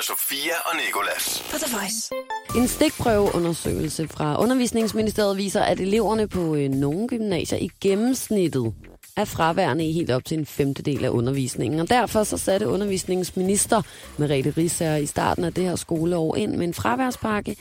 Ida 0.00 0.06
Sofia 0.06 0.52
og 0.64 0.76
Nikolas. 0.86 1.44
På 1.50 1.58
The 1.58 1.76
Voice. 1.76 2.10
En 2.56 2.68
stikprøveundersøgelse 2.68 4.08
fra 4.08 4.42
Undervisningsministeriet 4.42 5.36
viser, 5.36 5.62
at 5.62 5.80
eleverne 5.80 6.28
på 6.28 6.54
øh, 6.54 6.68
nogle 6.68 7.08
gymnasier 7.08 7.58
i 7.58 7.70
gennemsnittet 7.80 8.74
er 9.16 9.24
fraværende 9.24 9.88
i 9.88 9.92
helt 9.92 10.10
op 10.10 10.24
til 10.24 10.38
en 10.38 10.46
femtedel 10.46 11.04
af 11.04 11.08
undervisningen. 11.08 11.80
Og 11.80 11.90
derfor 11.90 12.24
så 12.24 12.38
satte 12.38 12.68
undervisningsminister 12.68 13.82
Merete 14.16 14.54
Risser 14.56 14.96
i 14.96 15.06
starten 15.06 15.44
af 15.44 15.54
det 15.54 15.64
her 15.64 15.76
skoleår 15.76 16.36
ind 16.36 16.56
med 16.56 16.66
en 16.66 16.74
fraværspakke, 16.74 17.56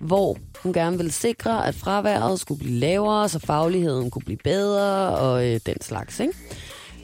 hvor 0.00 0.38
hun 0.62 0.72
gerne 0.72 0.96
ville 0.96 1.12
sikre, 1.12 1.66
at 1.66 1.74
fraværet 1.74 2.40
skulle 2.40 2.58
blive 2.58 2.78
lavere, 2.78 3.28
så 3.28 3.38
fagligheden 3.38 4.10
kunne 4.10 4.24
blive 4.24 4.38
bedre 4.44 5.16
og 5.16 5.46
øh, 5.46 5.60
den 5.66 5.80
slags. 5.80 6.20
Ikke? 6.20 6.34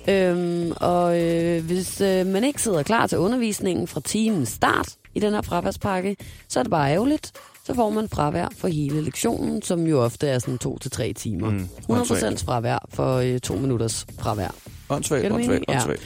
Øhm, 0.09 0.73
og 0.77 1.23
øh, 1.23 1.65
hvis 1.65 2.01
øh, 2.01 2.27
man 2.27 2.45
ikke 2.45 2.63
sidder 2.63 2.83
klar 2.83 3.07
til 3.07 3.19
undervisningen 3.19 3.87
fra 3.89 4.01
timens 4.05 4.49
start 4.49 4.89
i 5.15 5.21
den 5.21 5.33
her 5.35 5.43
fraværspakke, 5.43 6.17
så 6.49 6.59
er 6.59 6.63
det 6.63 6.71
bare 6.71 6.93
ærgerligt. 6.93 7.33
Så 7.65 7.75
får 7.75 7.91
man 7.91 8.09
fravær 8.09 8.49
for 8.59 8.69
hele 8.69 9.01
lektionen, 9.03 9.63
som 9.63 9.87
jo 9.87 10.03
ofte 10.05 10.29
er 10.29 10.39
sådan 10.39 10.59
to 10.59 10.79
til 10.79 10.91
tre 10.91 11.13
timer. 11.13 11.51
Mm, 11.51 11.57
Mm, 11.89 11.95
100% 11.95 12.45
fravær 12.45 12.87
for 12.89 13.17
øh, 13.17 13.39
to 13.41 13.55
minutters 13.57 14.07
fravær. 14.19 14.55
Åndssvagt, 14.89 15.25
åndssvagt, 15.33 15.65
åndssvagt. 15.69 16.01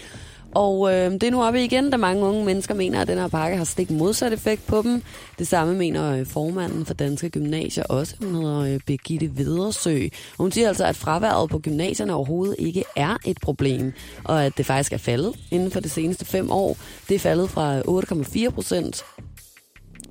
Og 0.54 0.92
øh, 0.92 1.12
det 1.12 1.22
er 1.22 1.30
nu 1.30 1.42
oppe 1.42 1.64
igen, 1.64 1.90
da 1.90 1.96
mange 1.96 2.24
unge 2.24 2.44
mennesker 2.44 2.74
mener, 2.74 3.00
at 3.00 3.08
den 3.08 3.18
her 3.18 3.28
pakke 3.28 3.56
har 3.56 3.64
stik 3.64 3.90
modsat 3.90 4.32
effekt 4.32 4.66
på 4.66 4.82
dem. 4.82 5.02
Det 5.38 5.46
samme 5.46 5.74
mener 5.74 6.16
øh, 6.16 6.26
formanden 6.26 6.86
for 6.86 6.94
Danske 6.94 7.30
Gymnasier 7.30 7.84
også. 7.84 8.14
Hun 8.22 8.34
hedder 8.34 8.58
øh, 8.58 8.80
Birgitte 8.86 9.36
Vedersø. 9.36 10.08
Og 10.38 10.38
hun 10.38 10.52
siger 10.52 10.68
altså, 10.68 10.84
at 10.84 10.96
fraværet 10.96 11.50
på 11.50 11.58
gymnasierne 11.58 12.14
overhovedet 12.14 12.56
ikke 12.58 12.84
er 12.96 13.16
et 13.26 13.38
problem, 13.42 13.92
og 14.24 14.44
at 14.44 14.52
det 14.56 14.66
faktisk 14.66 14.92
er 14.92 14.98
faldet 14.98 15.34
inden 15.50 15.70
for 15.70 15.80
de 15.80 15.88
seneste 15.88 16.24
fem 16.24 16.50
år. 16.50 16.76
Det 17.08 17.14
er 17.14 17.18
faldet 17.18 17.50
fra 17.50 17.80
8,4 17.80 18.50
procent 18.50 19.04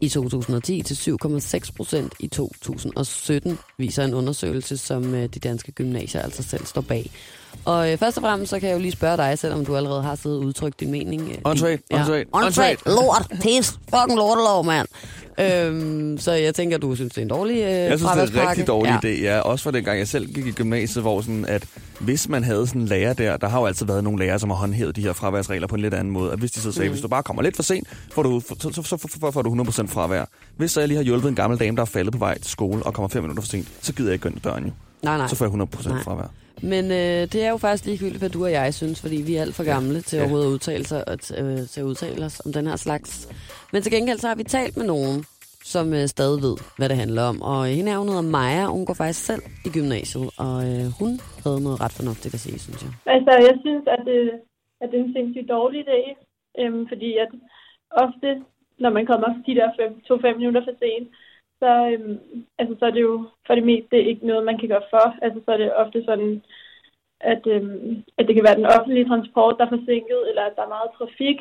i 0.01 0.09
2010 0.09 0.81
til 0.81 0.93
7,6 1.23 1.71
procent 1.77 2.13
i 2.19 2.27
2017, 2.27 3.59
viser 3.77 4.03
en 4.03 4.13
undersøgelse, 4.13 4.77
som 4.77 5.13
øh, 5.15 5.23
de 5.33 5.39
danske 5.39 5.71
gymnasier 5.71 6.21
altså 6.21 6.43
selv 6.43 6.65
står 6.65 6.81
bag. 6.81 7.11
Og 7.65 7.91
øh, 7.91 7.97
først 7.97 8.17
og 8.17 8.21
fremmest, 8.23 8.49
så 8.49 8.59
kan 8.59 8.69
jeg 8.69 8.75
jo 8.75 8.79
lige 8.81 8.91
spørge 8.91 9.17
dig, 9.17 9.39
selvom 9.39 9.65
du 9.65 9.75
allerede 9.75 10.01
har 10.03 10.15
siddet 10.15 10.39
og 10.39 10.45
udtrykt 10.45 10.79
din 10.79 10.91
mening. 10.91 11.29
øh, 11.31 11.37
Åndssvagt, 11.45 11.81
din- 11.89 11.97
åndssvagt, 11.97 12.27
åndssvagt, 12.33 12.85
lort, 12.85 13.27
pis, 13.41 13.69
fucking 13.89 14.15
lortelov, 14.17 14.65
mand. 14.65 14.87
Øhm, 15.39 16.17
så 16.17 16.31
jeg 16.31 16.55
tænker, 16.55 16.77
du 16.77 16.95
synes, 16.95 17.13
det 17.13 17.17
er 17.17 17.21
en 17.21 17.29
dårlig 17.29 17.55
øh, 17.55 17.61
Jeg 17.61 17.99
synes, 17.99 18.11
det 18.11 18.37
er 18.37 18.41
en 18.43 18.49
rigtig 18.49 18.67
dårlig 18.67 18.99
ja. 19.03 19.09
idé. 19.09 19.21
Ja, 19.21 19.39
også 19.39 19.63
for 19.63 19.71
den 19.71 19.83
gang, 19.83 19.99
jeg 19.99 20.07
selv 20.07 20.33
gik 20.33 20.45
i 20.45 20.51
gymnasiet, 20.51 21.03
hvor 21.03 21.21
sådan, 21.21 21.45
at 21.45 21.65
hvis 21.99 22.29
man 22.29 22.43
havde 22.43 22.67
sådan 22.67 22.81
en 22.81 22.87
lærer 22.87 23.13
der, 23.13 23.37
der 23.37 23.47
har 23.49 23.59
jo 23.59 23.65
altid 23.65 23.85
været 23.85 24.03
nogle 24.03 24.19
lærere, 24.25 24.39
som 24.39 24.49
har 24.49 24.57
håndhævet 24.57 24.95
de 24.95 25.01
her 25.01 25.13
fraværsregler 25.13 25.67
på 25.67 25.75
en 25.75 25.81
lidt 25.81 25.93
anden 25.93 26.13
måde. 26.13 26.31
At 26.31 26.39
hvis 26.39 26.51
de 26.51 26.59
så 26.59 26.71
sagde, 26.71 26.89
mm. 26.89 26.93
hvis 26.93 27.01
du 27.01 27.07
bare 27.07 27.23
kommer 27.23 27.41
lidt 27.43 27.55
for 27.55 27.63
sent, 27.63 27.87
får 28.11 28.23
du, 28.23 28.39
så, 28.39 28.55
så, 28.59 28.83
så, 28.83 28.97
så 29.21 29.31
får 29.31 29.41
du 29.41 29.63
100% 29.63 29.87
fravær. 29.87 30.25
Hvis 30.57 30.71
så 30.71 30.79
jeg 30.81 30.87
lige 30.87 30.95
har 30.97 31.03
hjulpet 31.03 31.29
en 31.29 31.35
gammel 31.35 31.59
dame, 31.59 31.75
der 31.75 31.81
er 31.81 31.85
faldet 31.85 32.11
på 32.13 32.17
vej 32.19 32.37
til 32.37 32.51
skole 32.51 32.83
og 32.83 32.93
kommer 32.93 33.07
fem 33.09 33.23
minutter 33.23 33.41
for 33.43 33.47
sent, 33.49 33.67
så 33.81 33.93
gider 33.93 34.09
jeg 34.09 34.13
ikke 34.13 34.23
gå 34.23 34.29
ind 34.29 34.37
ad 34.37 34.41
døren 34.51 34.63
jo. 34.65 34.71
Nej, 35.03 35.17
nej. 35.17 35.27
Så 35.27 35.35
får 35.35 35.45
jeg 35.45 35.53
100% 35.53 35.89
Nej. 35.89 36.03
fravær. 36.03 36.31
Men 36.61 36.85
øh, 36.91 37.31
det 37.31 37.35
er 37.35 37.49
jo 37.49 37.57
faktisk 37.57 37.85
ligegyldigt, 37.85 38.17
hvad 38.19 38.29
du 38.29 38.43
og 38.43 38.51
jeg 38.51 38.73
synes, 38.73 39.01
fordi 39.01 39.15
vi 39.15 39.35
er 39.35 39.41
alt 39.41 39.55
for 39.55 39.63
gamle 39.63 40.01
til 40.01 40.15
Ja. 40.17 40.21
overhovedet 40.21 40.47
at 40.47 40.51
udtale, 40.51 40.85
sig, 40.85 41.07
og 41.09 41.17
t- 41.23 41.41
øh, 41.41 41.67
til 41.67 41.79
at 41.79 41.85
udtale 41.85 42.25
os 42.25 42.41
om 42.45 42.53
den 42.53 42.67
her 42.67 42.75
slags. 42.75 43.27
Men 43.73 43.83
til 43.83 43.91
gengæld 43.91 44.19
så 44.19 44.27
har 44.27 44.35
vi 44.35 44.43
talt 44.43 44.77
med 44.77 44.85
nogen, 44.85 45.25
som 45.73 45.87
øh, 45.99 46.05
stadig 46.15 46.39
ved, 46.47 46.55
hvad 46.77 46.87
det 46.89 47.01
handler 47.03 47.23
om. 47.31 47.37
Og 47.51 47.59
øh, 47.65 47.71
hende 47.77 47.91
er 47.91 48.01
hun 48.01 48.11
hedder 48.11 48.31
Maja, 48.37 48.65
hun 48.75 48.85
går 48.87 48.97
faktisk 49.01 49.21
selv 49.29 49.43
i 49.67 49.69
gymnasiet, 49.77 50.27
og 50.45 50.55
øh, 50.69 50.85
hun 50.99 51.11
havde 51.43 51.59
noget 51.65 51.81
ret 51.83 51.97
fornuftigt 51.99 52.33
at 52.37 52.43
sige, 52.45 52.59
synes 52.65 52.81
jeg. 52.85 52.91
Altså, 53.15 53.31
jeg 53.47 53.55
synes, 53.63 53.83
at 53.95 54.01
det, 54.09 54.21
at 54.81 54.87
det 54.89 54.97
er 54.99 55.03
en 55.03 55.15
sindssygt 55.15 55.49
dårlig 55.55 55.81
dag, 55.93 56.05
øhm, 56.59 56.83
fordi 56.91 57.09
at 57.23 57.31
ofte, 58.03 58.29
når 58.83 58.91
man 58.97 59.05
kommer 59.11 59.29
de 59.47 59.55
der 59.59 59.69
fem, 59.79 59.91
to-fem 60.07 60.35
minutter 60.37 60.63
for 60.65 60.75
sent, 60.81 61.07
så, 61.61 61.71
øhm, 61.91 62.17
altså, 62.59 62.73
så 62.79 62.83
er 62.89 62.93
det 62.95 63.01
jo 63.09 63.15
for 63.47 63.53
det 63.55 63.65
meste 63.71 63.95
ikke 64.09 64.27
noget, 64.27 64.49
man 64.49 64.57
kan 64.59 64.69
gøre 64.69 64.89
for. 64.93 65.05
Altså, 65.25 65.39
så 65.45 65.49
er 65.51 65.57
det 65.57 65.79
ofte 65.83 65.99
sådan, 66.09 66.41
at, 67.33 67.43
øhm, 67.47 68.03
at 68.17 68.23
det 68.27 68.33
kan 68.35 68.47
være 68.47 68.59
den 68.61 68.71
offentlige 68.75 69.09
transport, 69.11 69.55
der 69.57 69.65
er 69.65 69.75
forsinket, 69.75 70.21
eller 70.29 70.43
at 70.45 70.55
der 70.55 70.63
er 70.63 70.75
meget 70.75 70.89
trafik 70.97 71.39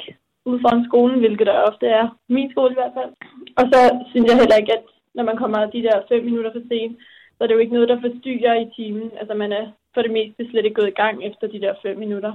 ude 0.48 0.60
foran 0.62 0.84
skolen, 0.88 1.18
hvilket 1.18 1.46
der 1.46 1.66
ofte 1.70 1.86
er. 2.00 2.06
Min 2.28 2.50
skole 2.50 2.72
i 2.72 2.80
hvert 2.80 2.96
fald. 2.98 3.12
Og 3.58 3.64
så 3.72 3.80
synes 4.10 4.26
jeg 4.28 4.38
heller 4.40 4.56
ikke, 4.60 4.74
at 4.78 4.84
når 5.16 5.24
man 5.30 5.36
kommer 5.36 5.60
de 5.74 5.82
der 5.86 6.06
fem 6.10 6.24
minutter 6.24 6.52
for 6.52 6.62
sent, 6.70 6.94
så 7.34 7.38
er 7.40 7.46
det 7.46 7.54
jo 7.54 7.64
ikke 7.64 7.76
noget, 7.76 7.88
der 7.88 8.04
forstyrrer 8.06 8.54
i 8.60 8.70
timen. 8.76 9.10
Altså 9.20 9.34
man 9.42 9.52
er 9.52 9.64
for 9.94 10.02
det 10.02 10.12
meste 10.18 10.50
slet 10.50 10.64
ikke 10.64 10.80
gået 10.80 10.94
i 10.94 11.00
gang 11.02 11.14
efter 11.28 11.46
de 11.46 11.60
der 11.64 11.74
fem 11.84 11.96
minutter. 12.04 12.32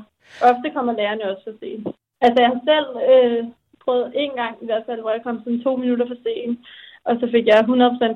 Ofte 0.50 0.67
kommer 0.75 0.93
lærerne 0.93 1.29
også 1.32 1.43
for 1.43 1.55
sent. 1.60 1.88
Altså 2.25 2.38
jeg 2.43 2.50
har 2.53 2.62
selv 2.72 2.88
øh, 3.12 3.43
prøvet 3.84 4.12
en 4.15 4.34
gang 4.41 4.55
i 4.62 4.65
hvert 4.65 4.86
fald, 4.88 5.01
hvor 5.01 5.13
jeg 5.15 5.24
kom 5.24 5.39
sådan 5.39 5.63
to 5.63 5.75
minutter 5.84 6.08
for 6.08 6.20
sent, 6.24 6.60
og 7.08 7.13
så 7.20 7.25
fik 7.34 7.46
jeg 7.48 7.60
100% 7.60 7.65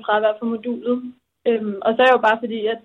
fravær 0.06 0.34
for 0.39 0.46
modulet. 0.46 1.13
Øhm, 1.48 1.77
og 1.86 1.89
så 1.94 2.00
er 2.01 2.08
det 2.08 2.18
jo 2.18 2.27
bare 2.27 2.42
fordi, 2.44 2.60
at 2.74 2.80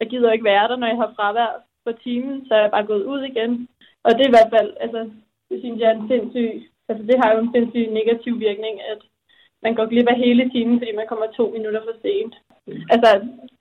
jeg 0.00 0.08
gider 0.08 0.32
ikke 0.32 0.50
være 0.52 0.68
der, 0.68 0.76
når 0.76 0.86
jeg 0.86 0.96
har 0.96 1.12
fravær 1.16 1.52
for 1.84 1.92
timen, 2.04 2.46
så 2.46 2.54
er 2.54 2.60
jeg 2.60 2.70
bare 2.70 2.86
gået 2.86 3.04
ud 3.04 3.22
igen. 3.22 3.68
Og 4.04 4.10
det 4.12 4.22
er 4.22 4.30
i 4.30 4.36
hvert 4.36 4.52
fald, 4.56 4.70
altså, 4.80 5.10
det 5.50 5.56
synes 5.60 5.80
jeg 5.80 5.88
er 5.90 5.96
en 5.96 6.08
sindssyg, 6.12 6.52
altså 6.88 7.02
det 7.10 7.16
har 7.20 7.28
jo 7.32 7.38
en 7.40 7.52
sindssyg 7.54 7.86
negativ 7.98 8.34
virkning, 8.48 8.74
at 8.92 9.00
man 9.64 9.74
går 9.74 9.86
glip 9.90 10.08
af 10.12 10.16
hele 10.24 10.44
timen, 10.54 10.76
fordi 10.80 10.92
man 11.00 11.10
kommer 11.10 11.26
to 11.38 11.44
minutter 11.56 11.80
for 11.86 11.94
sent. 12.02 12.34
Altså, 12.94 13.08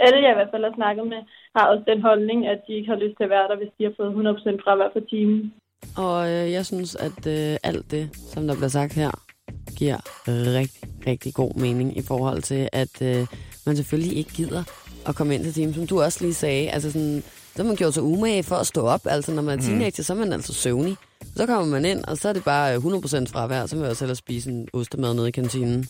alle 0.05 0.17
jeg 0.23 0.31
i 0.31 0.37
hvert 0.39 0.53
fald 0.53 0.67
har 0.67 0.75
snakket 0.79 1.05
med, 1.13 1.21
har 1.55 1.65
også 1.71 1.83
den 1.91 2.01
holdning, 2.01 2.39
at 2.53 2.59
de 2.67 2.73
ikke 2.73 2.91
har 2.93 2.99
lyst 3.03 3.15
til 3.17 3.27
at 3.27 3.33
være 3.35 3.47
der, 3.49 3.57
hvis 3.57 3.73
de 3.77 3.83
har 3.87 3.93
fået 3.97 4.11
100% 4.11 4.63
fravær 4.63 4.89
for 4.95 5.03
timen. 5.11 5.53
Og 6.05 6.17
øh, 6.33 6.51
jeg 6.57 6.65
synes, 6.65 6.95
at 6.95 7.21
øh, 7.35 7.57
alt 7.69 7.91
det, 7.91 8.03
som 8.33 8.47
der 8.47 8.55
bliver 8.55 8.75
sagt 8.79 8.93
her, 9.01 9.11
giver 9.79 9.99
rigtig, 10.59 10.89
rigtig 11.07 11.33
god 11.33 11.53
mening 11.61 11.97
i 11.97 12.03
forhold 12.11 12.41
til, 12.41 12.69
at 12.73 13.01
øh, 13.01 13.27
man 13.65 13.75
selvfølgelig 13.75 14.17
ikke 14.17 14.33
gider 14.33 14.63
at 15.07 15.15
komme 15.15 15.35
ind 15.35 15.43
til 15.43 15.53
timen, 15.53 15.73
som 15.73 15.87
du 15.87 16.01
også 16.01 16.19
lige 16.21 16.33
sagde. 16.33 16.69
Altså 16.69 16.91
sådan, 16.91 17.21
så 17.53 17.63
har 17.63 17.67
man 17.67 17.75
gjort 17.75 17.93
sig 17.93 18.03
umage 18.03 18.43
for 18.43 18.55
at 18.55 18.67
stå 18.67 18.81
op. 18.81 19.01
Altså 19.05 19.31
når 19.33 19.41
man 19.41 19.59
er 19.59 19.63
teenager, 19.63 20.03
så 20.03 20.13
er 20.13 20.17
man 20.17 20.33
altså 20.33 20.53
søvnig. 20.53 20.95
Så 21.39 21.45
kommer 21.45 21.65
man 21.65 21.85
ind, 21.85 22.03
og 22.03 22.17
så 22.17 22.29
er 22.29 22.33
det 22.33 22.43
bare 22.43 22.75
øh, 22.75 22.85
100% 22.85 23.31
fravær. 23.31 23.65
Så 23.65 23.75
vil 23.75 23.81
jeg 23.81 23.89
også 23.89 24.03
hellere 24.03 24.15
spise 24.15 24.49
en 24.49 24.67
ostemad 24.73 25.13
nede 25.13 25.27
i 25.27 25.31
kantinen. 25.31 25.89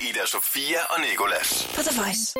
Ida 0.00 0.24
Sofia 0.26 0.78
og 0.90 1.00
Nikolas. 1.10 1.68
På 1.74 1.82
The 1.82 2.00
Voice. 2.00 2.34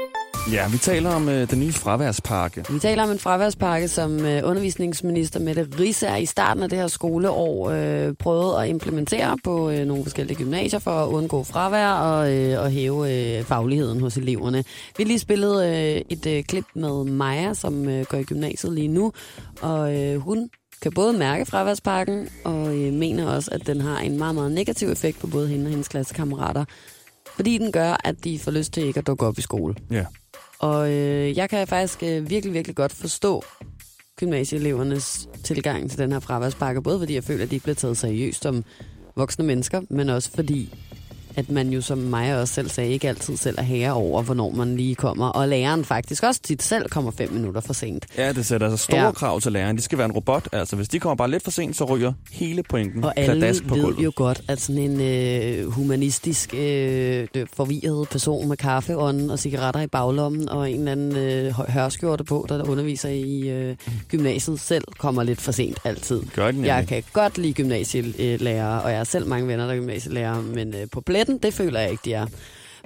Ja, 0.53 0.69
vi 0.69 0.79
taler 0.79 1.11
om 1.11 1.29
øh, 1.29 1.51
den 1.51 1.61
nye 1.61 1.73
fraværspakke. 1.73 2.65
Vi 2.71 2.79
taler 2.79 3.03
om 3.03 3.11
en 3.11 3.19
fraværspakke, 3.19 3.89
som 3.89 4.27
øh, 4.27 4.43
undervisningsminister 4.45 5.41
Mette 5.41 5.69
Risser 5.79 6.17
i 6.17 6.27
starten 6.27 6.63
af 6.63 6.69
det 6.69 6.79
her 6.79 6.87
skoleår 6.87 7.71
øh, 7.71 8.15
prøvede 8.15 8.63
at 8.63 8.69
implementere 8.69 9.37
på 9.45 9.71
øh, 9.71 9.87
nogle 9.87 10.03
forskellige 10.03 10.39
gymnasier 10.39 10.81
for 10.81 10.91
at 10.91 11.09
undgå 11.09 11.45
fravær 11.45 11.91
og, 11.91 12.35
øh, 12.35 12.61
og 12.63 12.71
hæve 12.71 13.13
øh, 13.13 13.45
fagligheden 13.45 14.01
hos 14.01 14.17
eleverne. 14.17 14.65
Vi 14.97 15.03
har 15.03 15.09
lige 15.09 15.19
spillet 15.19 15.67
øh, 15.67 16.03
et 16.09 16.27
øh, 16.27 16.45
klip 16.45 16.65
med 16.75 17.05
Maja, 17.05 17.55
som 17.55 17.89
øh, 17.89 18.05
går 18.05 18.19
i 18.19 18.25
gymnasiet 18.25 18.73
lige 18.73 18.89
nu, 18.89 19.13
og 19.61 19.97
øh, 19.97 20.21
hun 20.21 20.51
kan 20.83 20.93
både 20.93 21.13
mærke 21.13 21.47
fraværspakken, 21.47 22.29
og 22.45 22.77
øh, 22.77 22.93
mener 22.93 23.27
også, 23.27 23.51
at 23.51 23.67
den 23.67 23.81
har 23.81 23.99
en 23.99 24.19
meget, 24.19 24.35
meget 24.35 24.53
negativ 24.53 24.89
effekt 24.89 25.19
på 25.19 25.27
både 25.27 25.49
hende 25.49 25.65
og 25.65 25.71
hendes 25.71 25.89
klassekammerater, 25.89 26.65
fordi 27.37 27.59
den 27.59 27.73
gør, 27.73 27.97
at 28.05 28.25
de 28.25 28.39
får 28.39 28.51
lyst 28.51 28.73
til 28.73 28.83
ikke 28.83 28.99
at 28.99 29.07
dukke 29.07 29.27
op 29.27 29.39
i 29.39 29.43
skole. 29.43 29.75
Ja. 29.91 30.05
Og 30.59 30.93
øh, 30.93 31.37
jeg 31.37 31.51
kan 31.51 31.67
faktisk 31.67 32.03
øh, 32.03 32.31
virkelig, 32.31 32.55
virkelig 32.55 32.77
godt 32.77 32.93
forstå 32.93 33.45
gymnasieelevernes 34.19 35.29
tilgang 35.45 35.91
til 35.91 35.99
den 35.99 36.13
her 36.13 36.21
fraværspakke. 36.21 36.83
Både 36.83 36.99
fordi 36.99 37.15
jeg 37.15 37.25
føler, 37.25 37.45
at 37.45 37.51
de 37.51 37.55
ikke 37.55 37.63
bliver 37.63 37.75
taget 37.75 37.97
seriøst 37.97 38.43
som 38.43 38.65
voksne 39.17 39.45
mennesker, 39.45 39.81
men 39.91 40.09
også 40.09 40.31
fordi, 40.31 40.75
at 41.39 41.51
man 41.51 41.69
jo 41.71 41.81
som 41.81 41.99
mig 41.99 42.41
også 42.41 42.55
selv 42.55 42.69
sagde, 42.71 42.91
ikke 42.91 43.09
altid 43.09 43.37
selv 43.37 43.59
er 43.59 43.63
herre 43.63 43.93
over, 43.93 44.23
hvornår 44.23 44.51
man 44.51 44.77
lige 44.77 44.95
kommer. 44.95 45.29
Og 45.29 45.49
læreren 45.49 45.85
faktisk 45.85 46.23
også 46.23 46.41
tit 46.43 46.63
selv 46.63 46.89
kommer 46.89 47.11
fem 47.11 47.33
minutter 47.33 47.61
for 47.61 47.73
sent. 47.73 48.07
Ja, 48.19 48.33
det 48.33 48.47
sætter 48.47 48.67
altså 48.71 48.85
store 48.85 49.01
Ja. 49.05 49.11
krav 49.13 49.41
til 49.41 49.53
læreren. 49.53 49.77
De 49.77 49.83
skal 49.83 49.99
være 49.99 50.05
en 50.05 50.13
robot. 50.13 50.49
Altså, 50.53 50.77
hvis 50.77 50.89
de 50.89 51.01
kommer 51.01 51.17
bare 51.17 51.31
lidt 51.31 51.45
for 51.45 51.51
sent, 51.51 51.77
så 51.77 51.85
ryger 51.85 52.13
hele 52.33 52.63
pointen 52.63 53.05
Og 53.05 53.13
alle 53.17 53.55
på 53.69 53.75
ved 53.75 53.83
gulvet. 53.83 54.05
jo 54.05 54.13
godt, 54.17 54.41
at 54.49 54.61
sådan 54.61 54.83
en 54.83 55.01
øh, 55.01 55.71
humanistisk, 55.71 56.55
øh, 56.55 57.27
forvirret 57.53 58.09
person 58.09 58.49
med 58.49 58.57
kaffeånden 58.57 59.31
og 59.31 59.39
cigaretter 59.39 59.81
i 59.81 59.87
baglommen 59.87 60.49
og 60.49 60.71
en 60.71 60.79
eller 60.79 60.93
anden 60.93 61.17
øh, 61.17 61.53
hø- 61.53 61.65
hørskjorte 61.69 62.25
på, 62.25 62.47
der 62.49 62.65
underviser 62.71 63.09
i 63.09 63.49
øh, 63.49 63.77
gymnasiet, 64.09 64.61
selv 64.61 64.85
kommer 64.99 65.23
lidt 65.23 65.41
for 65.41 65.53
sent 65.53 65.79
altid. 65.85 66.23
Gør 66.35 66.51
den 66.51 66.65
Jeg 66.65 66.87
kan 66.87 67.03
godt 67.13 67.39
lide 67.39 67.53
gymnasielærere, 67.53 68.83
og 68.83 68.91
jeg 68.91 68.99
har 68.99 69.05
selv 69.05 69.27
mange 69.27 69.49
venner, 69.49 69.67
der 69.67 69.73
er 69.75 69.79
gymnasielærere, 69.79 70.43
men 70.43 70.75
øh, 70.75 70.87
på 70.93 71.01
pletten, 71.29 71.43
det 71.43 71.55
føler 71.55 71.81
jeg 71.81 71.91
ikke, 71.91 72.03
de 72.05 72.13
er. 72.13 72.27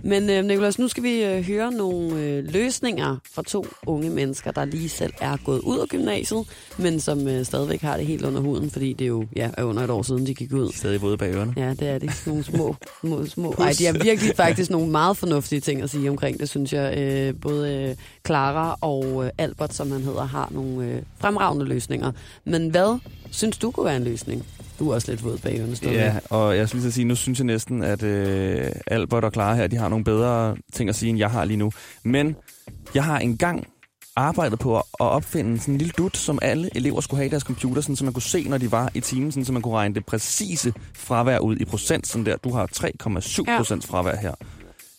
Men 0.04 0.30
øh, 0.30 0.44
Nicolas, 0.44 0.78
nu 0.78 0.88
skal 0.88 1.02
vi 1.02 1.24
øh, 1.24 1.44
høre 1.44 1.72
nogle 1.72 2.20
øh, 2.20 2.44
løsninger 2.44 3.16
fra 3.32 3.42
to 3.42 3.66
unge 3.86 4.10
mennesker, 4.10 4.50
der 4.50 4.64
lige 4.64 4.88
selv 4.88 5.12
er 5.20 5.36
gået 5.44 5.60
ud 5.60 5.78
af 5.78 5.88
gymnasiet, 5.88 6.46
men 6.78 7.00
som 7.00 7.28
øh, 7.28 7.44
stadigvæk 7.44 7.80
har 7.80 7.96
det 7.96 8.06
helt 8.06 8.24
under 8.24 8.40
huden, 8.40 8.70
fordi 8.70 8.92
det 8.92 9.08
jo 9.08 9.24
ja, 9.36 9.50
er 9.58 9.64
under 9.64 9.82
et 9.82 9.90
år 9.90 10.02
siden, 10.02 10.26
de 10.26 10.34
gik 10.34 10.52
ud. 10.52 10.72
Stadig 10.72 11.02
våde 11.02 11.16
bag 11.16 11.34
ørerne. 11.34 11.54
Ja, 11.56 11.70
det 11.70 11.88
er 11.88 11.98
det. 11.98 12.22
Nogle 12.26 12.44
små, 12.44 12.76
små, 13.00 13.26
små. 13.26 13.54
Ej, 13.58 13.74
de 13.78 13.86
har 13.86 13.92
virkelig 13.92 14.36
faktisk 14.36 14.70
nogle 14.70 14.90
meget 14.90 15.16
fornuftige 15.16 15.60
ting 15.60 15.82
at 15.82 15.90
sige 15.90 16.10
omkring 16.10 16.40
det, 16.40 16.48
synes 16.48 16.72
jeg. 16.72 16.98
Øh, 16.98 17.34
både 17.40 17.74
øh, 17.74 17.94
Clara 18.26 18.78
og 18.80 19.24
øh, 19.24 19.30
Albert, 19.38 19.74
som 19.74 19.90
han 19.90 20.02
hedder, 20.02 20.24
har 20.24 20.48
nogle 20.50 20.86
øh, 20.86 21.02
fremragende 21.18 21.66
løsninger. 21.66 22.12
Men 22.44 22.68
hvad 22.68 22.98
synes 23.30 23.58
du 23.58 23.70
kunne 23.70 23.86
være 23.86 23.96
en 23.96 24.04
løsning? 24.04 24.46
Du 24.82 24.90
er 24.90 24.94
også 24.94 25.10
lidt 25.10 25.24
våd 25.24 25.38
bag 25.38 25.64
stadigvæk. 25.74 26.00
Ja, 26.00 26.14
og 26.30 26.56
jeg 26.56 26.68
skal 26.68 26.80
lige 26.80 26.92
sige, 26.92 27.04
nu 27.04 27.14
synes 27.14 27.38
jeg 27.38 27.44
næsten, 27.46 27.82
at 27.82 28.02
øh, 28.02 28.70
Albert 28.86 29.24
og 29.24 29.32
Clara 29.32 29.54
her, 29.54 29.66
de 29.66 29.76
har 29.76 29.88
nogle 29.88 30.04
bedre 30.04 30.56
ting 30.72 30.88
at 30.88 30.96
sige, 30.96 31.10
end 31.10 31.18
jeg 31.18 31.30
har 31.30 31.44
lige 31.44 31.56
nu. 31.56 31.72
Men 32.04 32.36
jeg 32.94 33.04
har 33.04 33.18
engang 33.18 33.66
arbejdet 34.16 34.58
på 34.58 34.76
at 34.76 34.84
opfinde 34.98 35.60
sådan 35.60 35.74
en 35.74 35.78
lille 35.78 35.92
dut, 35.98 36.16
som 36.16 36.38
alle 36.42 36.70
elever 36.74 37.00
skulle 37.00 37.18
have 37.18 37.26
i 37.26 37.30
deres 37.30 37.42
computer, 37.42 37.82
sådan, 37.82 37.96
så 37.96 38.04
man 38.04 38.12
kunne 38.12 38.22
se, 38.22 38.48
når 38.48 38.58
de 38.58 38.72
var 38.72 38.90
i 38.94 39.00
timen, 39.00 39.32
sådan, 39.32 39.44
så 39.44 39.52
man 39.52 39.62
kunne 39.62 39.74
regne 39.74 39.94
det 39.94 40.06
præcise 40.06 40.72
fravær 40.94 41.38
ud 41.38 41.56
i 41.56 41.64
procent. 41.64 42.06
Sådan 42.06 42.26
der. 42.26 42.36
Du 42.36 42.52
har 42.52 42.68
3,7 42.76 43.56
procent 43.56 43.86
fravær 43.86 44.16
her. 44.16 44.34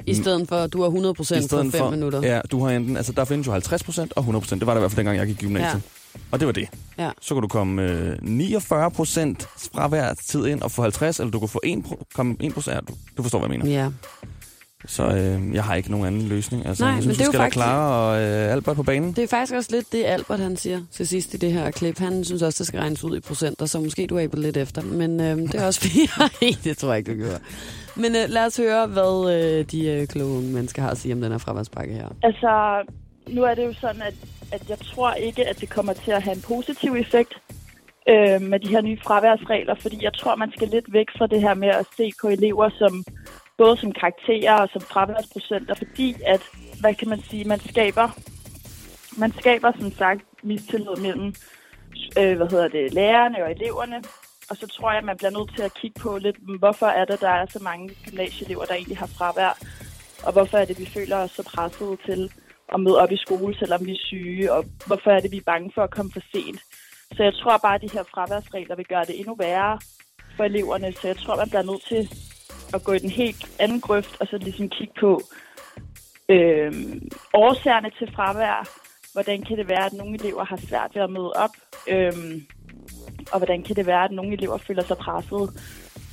I 0.05 0.13
stedet 0.13 0.49
for, 0.49 0.55
at 0.55 0.73
du 0.73 0.81
har 0.81 0.87
100 0.87 1.13
procent 1.13 1.49
på 1.49 1.63
5 1.71 1.91
minutter. 1.91 2.21
Ja, 2.23 2.41
du 2.51 2.63
har 2.63 2.71
enten, 2.71 2.97
altså 2.97 3.11
der 3.11 3.25
findes 3.25 3.47
jo 3.47 3.51
50 3.51 3.83
procent 3.83 4.13
og 4.15 4.21
100 4.21 4.41
procent. 4.41 4.59
Det 4.59 4.67
var 4.67 4.73
der 4.73 4.79
i 4.79 4.81
hvert 4.81 4.91
fald 4.91 4.97
dengang, 4.97 5.17
jeg 5.17 5.27
gik 5.27 5.43
i 5.43 5.45
gymnasiet. 5.45 5.73
Ja. 5.73 6.02
Og 6.31 6.39
det 6.39 6.45
var 6.45 6.51
det. 6.53 6.67
Ja. 6.97 7.11
Så 7.21 7.33
kunne 7.33 7.41
du 7.41 7.47
komme 7.47 7.81
øh, 7.83 8.17
49 8.21 8.91
procent 8.91 9.47
fravær 9.73 10.13
tid 10.13 10.45
ind 10.45 10.61
og 10.61 10.71
få 10.71 10.81
50, 10.81 11.19
eller 11.19 11.31
du 11.31 11.39
kunne 11.39 11.49
få 11.49 11.59
1, 11.63 11.77
pro- 11.85 12.03
komme 12.15 12.35
1 12.39 12.53
procent. 12.53 12.87
Du, 12.87 12.93
du 13.17 13.21
forstår, 13.23 13.39
hvad 13.39 13.49
jeg 13.49 13.59
mener. 13.59 13.71
Ja. 13.81 13.89
Så 14.85 15.03
øh, 15.07 15.55
jeg 15.55 15.63
har 15.63 15.75
ikke 15.75 15.91
nogen 15.91 16.05
anden 16.07 16.21
løsning. 16.21 16.65
Altså, 16.65 16.83
Nej, 16.83 16.89
jeg 16.89 16.95
men 16.95 17.01
synes, 17.03 17.17
det 17.17 17.23
er 17.25 17.25
vi 17.25 17.27
jo 17.27 17.31
skal 17.31 17.39
faktisk- 17.39 17.55
Clara 17.63 18.11
og 18.11 18.21
øh, 18.21 18.51
Albert 18.51 18.75
på 18.75 18.83
banen. 18.83 19.11
Det 19.13 19.23
er 19.23 19.27
faktisk 19.27 19.53
også 19.53 19.69
lidt 19.71 19.91
det, 19.91 20.03
Albert 20.05 20.39
han 20.39 20.57
siger 20.57 20.81
til 20.91 21.07
sidst 21.07 21.33
i 21.33 21.37
det 21.37 21.51
her 21.51 21.71
klip. 21.71 21.99
Han 21.99 22.23
synes 22.25 22.41
også, 22.41 22.57
det 22.57 22.67
skal 22.67 22.79
regnes 22.79 23.03
ud 23.03 23.17
i 23.17 23.19
procenter, 23.19 23.65
så 23.65 23.79
måske 23.79 24.07
du 24.07 24.17
er 24.17 24.27
på 24.27 24.35
lidt 24.37 24.57
efter. 24.57 24.81
Men 24.81 25.19
øh, 25.21 25.37
det 25.37 25.55
er 25.55 25.65
også 25.65 25.79
fordi, 25.81 25.99
Nej, 26.19 26.53
det 26.63 26.77
tror 26.77 26.89
jeg 26.89 26.97
ikke, 26.97 27.11
du 27.11 27.17
gjorde. 27.17 27.39
Men 27.95 28.15
øh, 28.15 28.29
lad 28.29 28.45
os 28.45 28.57
høre, 28.57 28.87
hvad 28.87 29.33
øh, 29.35 29.65
de 29.71 29.85
øh, 29.87 30.07
kloge 30.07 30.37
unge 30.37 30.49
mennesker 30.53 30.81
har 30.81 30.89
at 30.89 30.97
sige 30.97 31.13
om 31.13 31.21
den 31.21 31.31
her 31.31 31.37
fraværspakke 31.39 31.93
her. 31.93 32.07
Altså, 32.23 32.47
nu 33.27 33.43
er 33.43 33.55
det 33.55 33.65
jo 33.65 33.73
sådan, 33.73 34.01
at, 34.01 34.13
at 34.51 34.69
jeg 34.69 34.79
tror 34.79 35.13
ikke, 35.13 35.47
at 35.47 35.61
det 35.61 35.69
kommer 35.69 35.93
til 35.93 36.11
at 36.11 36.23
have 36.23 36.35
en 36.35 36.41
positiv 36.41 36.95
effekt 36.95 37.33
øh, 38.09 38.41
med 38.41 38.59
de 38.59 38.67
her 38.67 38.81
nye 38.81 38.99
fraværsregler, 39.03 39.75
fordi 39.75 40.03
jeg 40.03 40.13
tror, 40.13 40.35
man 40.35 40.51
skal 40.51 40.67
lidt 40.67 40.93
væk 40.93 41.07
fra 41.17 41.27
det 41.27 41.41
her 41.41 41.53
med 41.53 41.67
at 41.67 41.85
se 41.97 42.11
på 42.21 42.27
elever 42.27 42.69
som 42.69 43.03
både 43.57 43.77
som 43.77 43.91
karakterer 43.91 44.53
og 44.53 44.69
som 44.73 44.81
fraværsprocenter, 44.81 45.75
fordi 45.75 46.15
at, 46.25 46.41
hvad 46.79 46.93
kan 46.93 47.09
man 47.09 47.21
sige, 47.29 47.45
man 47.45 47.59
skaber, 47.59 48.09
man 49.17 49.31
skaber 49.39 49.71
som 49.79 49.91
sagt 49.91 50.21
mistillid 50.43 50.95
mellem, 51.01 51.33
øh, 52.19 52.37
hvad 52.37 52.51
hedder 52.51 52.67
det, 52.67 52.93
lærerne 52.93 53.43
og 53.43 53.51
eleverne, 53.51 54.03
og 54.49 54.57
så 54.57 54.67
tror 54.67 54.91
jeg, 54.91 54.97
at 54.97 55.05
man 55.05 55.17
bliver 55.17 55.31
nødt 55.31 55.55
til 55.55 55.63
at 55.63 55.73
kigge 55.73 55.99
på 55.99 56.17
lidt, 56.17 56.37
hvorfor 56.59 56.85
er 56.85 57.05
det, 57.05 57.21
der 57.21 57.29
er 57.29 57.45
så 57.49 57.59
mange 57.59 57.95
gymnasieelever, 58.05 58.65
der 58.65 58.73
egentlig 58.73 58.97
har 58.97 59.07
fravær, 59.17 59.57
og 60.23 60.33
hvorfor 60.33 60.57
er 60.57 60.65
det, 60.65 60.79
vi 60.79 60.85
føler 60.85 61.17
os 61.17 61.31
så 61.31 61.43
presset 61.43 61.99
til 62.05 62.31
at 62.73 62.79
møde 62.79 63.01
op 63.01 63.11
i 63.11 63.17
skole, 63.17 63.55
selvom 63.55 63.85
vi 63.85 63.91
er 63.91 64.05
syge, 64.05 64.53
og 64.53 64.65
hvorfor 64.87 65.11
er 65.11 65.19
det, 65.19 65.31
vi 65.31 65.37
er 65.37 65.51
bange 65.51 65.71
for 65.75 65.81
at 65.81 65.91
komme 65.91 66.11
for 66.11 66.21
sent. 66.31 66.59
Så 67.15 67.23
jeg 67.23 67.33
tror 67.33 67.57
bare, 67.57 67.75
at 67.75 67.81
de 67.81 67.93
her 67.93 68.03
fraværsregler 68.03 68.75
vil 68.75 68.85
gøre 68.85 69.05
det 69.05 69.19
endnu 69.19 69.35
værre 69.35 69.79
for 70.37 70.43
eleverne, 70.43 70.93
så 70.93 71.07
jeg 71.07 71.17
tror, 71.17 71.35
man 71.35 71.49
bliver 71.49 71.63
nødt 71.63 71.85
til 71.87 72.09
at 72.73 72.83
gå 72.83 72.91
i 72.93 72.99
den 72.99 73.09
helt 73.09 73.51
anden 73.59 73.81
grøft, 73.81 74.21
og 74.21 74.27
så 74.27 74.37
ligesom 74.37 74.69
kigge 74.69 74.93
på 74.99 75.21
øh, 76.29 76.73
årsagerne 77.33 77.91
til 77.99 78.11
fravær. 78.15 78.69
Hvordan 79.13 79.41
kan 79.41 79.57
det 79.57 79.69
være, 79.69 79.85
at 79.85 79.93
nogle 79.93 80.15
elever 80.19 80.43
har 80.45 80.57
svært 80.57 80.91
ved 80.95 81.01
at 81.01 81.09
møde 81.09 81.31
op? 81.33 81.55
Øh, 81.87 82.13
og 83.31 83.37
hvordan 83.37 83.63
kan 83.63 83.75
det 83.75 83.85
være, 83.85 84.03
at 84.03 84.11
nogle 84.11 84.33
elever 84.33 84.57
føler 84.57 84.83
sig 84.83 84.97
presset 84.97 85.49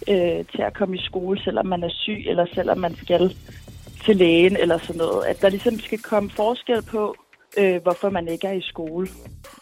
øh, 0.08 0.44
til 0.52 0.62
at 0.62 0.74
komme 0.74 0.96
i 0.96 1.04
skole, 1.04 1.42
selvom 1.42 1.66
man 1.66 1.82
er 1.82 1.88
syg, 1.92 2.22
eller 2.26 2.46
selvom 2.54 2.78
man 2.78 2.94
skal 2.96 3.36
til 4.04 4.16
lægen, 4.16 4.56
eller 4.56 4.78
sådan 4.78 4.96
noget. 4.96 5.24
At 5.26 5.42
der 5.42 5.48
ligesom 5.48 5.78
skal 5.78 5.98
komme 5.98 6.30
forskel 6.30 6.82
på, 6.82 7.14
øh, 7.58 7.82
hvorfor 7.82 8.10
man 8.10 8.28
ikke 8.28 8.46
er 8.46 8.52
i 8.52 8.62
skole. 8.62 9.08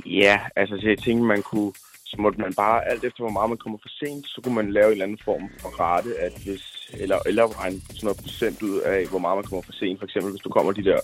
Ja, 0.06 0.40
altså 0.56 0.78
så 0.80 0.88
jeg 0.88 0.98
tænkte, 0.98 1.24
man 1.24 1.42
kunne, 1.42 1.72
så 2.04 2.16
måtte 2.18 2.40
man 2.40 2.54
bare, 2.54 2.88
alt 2.90 3.04
efter 3.04 3.22
hvor 3.22 3.32
meget 3.32 3.50
man 3.50 3.58
kommer 3.58 3.78
for 3.82 3.88
sent, 3.88 4.26
så 4.26 4.40
kunne 4.44 4.54
man 4.54 4.72
lave 4.72 4.86
en 4.86 4.92
eller 4.92 5.04
anden 5.04 5.24
form 5.24 5.50
for 5.60 5.68
rate, 5.68 6.10
at 6.18 6.32
hvis, 6.44 6.90
eller, 6.92 7.18
eller 7.26 7.60
regne 7.62 7.80
sådan 7.80 8.00
noget 8.02 8.20
procent 8.22 8.62
ud 8.62 8.80
af, 8.80 9.06
hvor 9.06 9.18
meget 9.18 9.36
man 9.36 9.44
kommer 9.44 9.62
for 9.62 9.72
sent. 9.72 9.98
For 9.98 10.04
eksempel, 10.04 10.30
hvis 10.32 10.42
du 10.42 10.48
kommer 10.48 10.72
de 10.72 10.84
der 10.84 11.00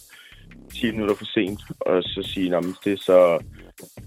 10 0.72 0.90
minutter 0.90 1.14
for 1.14 1.24
sent, 1.24 1.60
og 1.80 2.02
så 2.02 2.20
sige, 2.22 2.56
at 2.56 2.64
det 2.84 2.92
er 2.92 3.02
så 3.10 3.38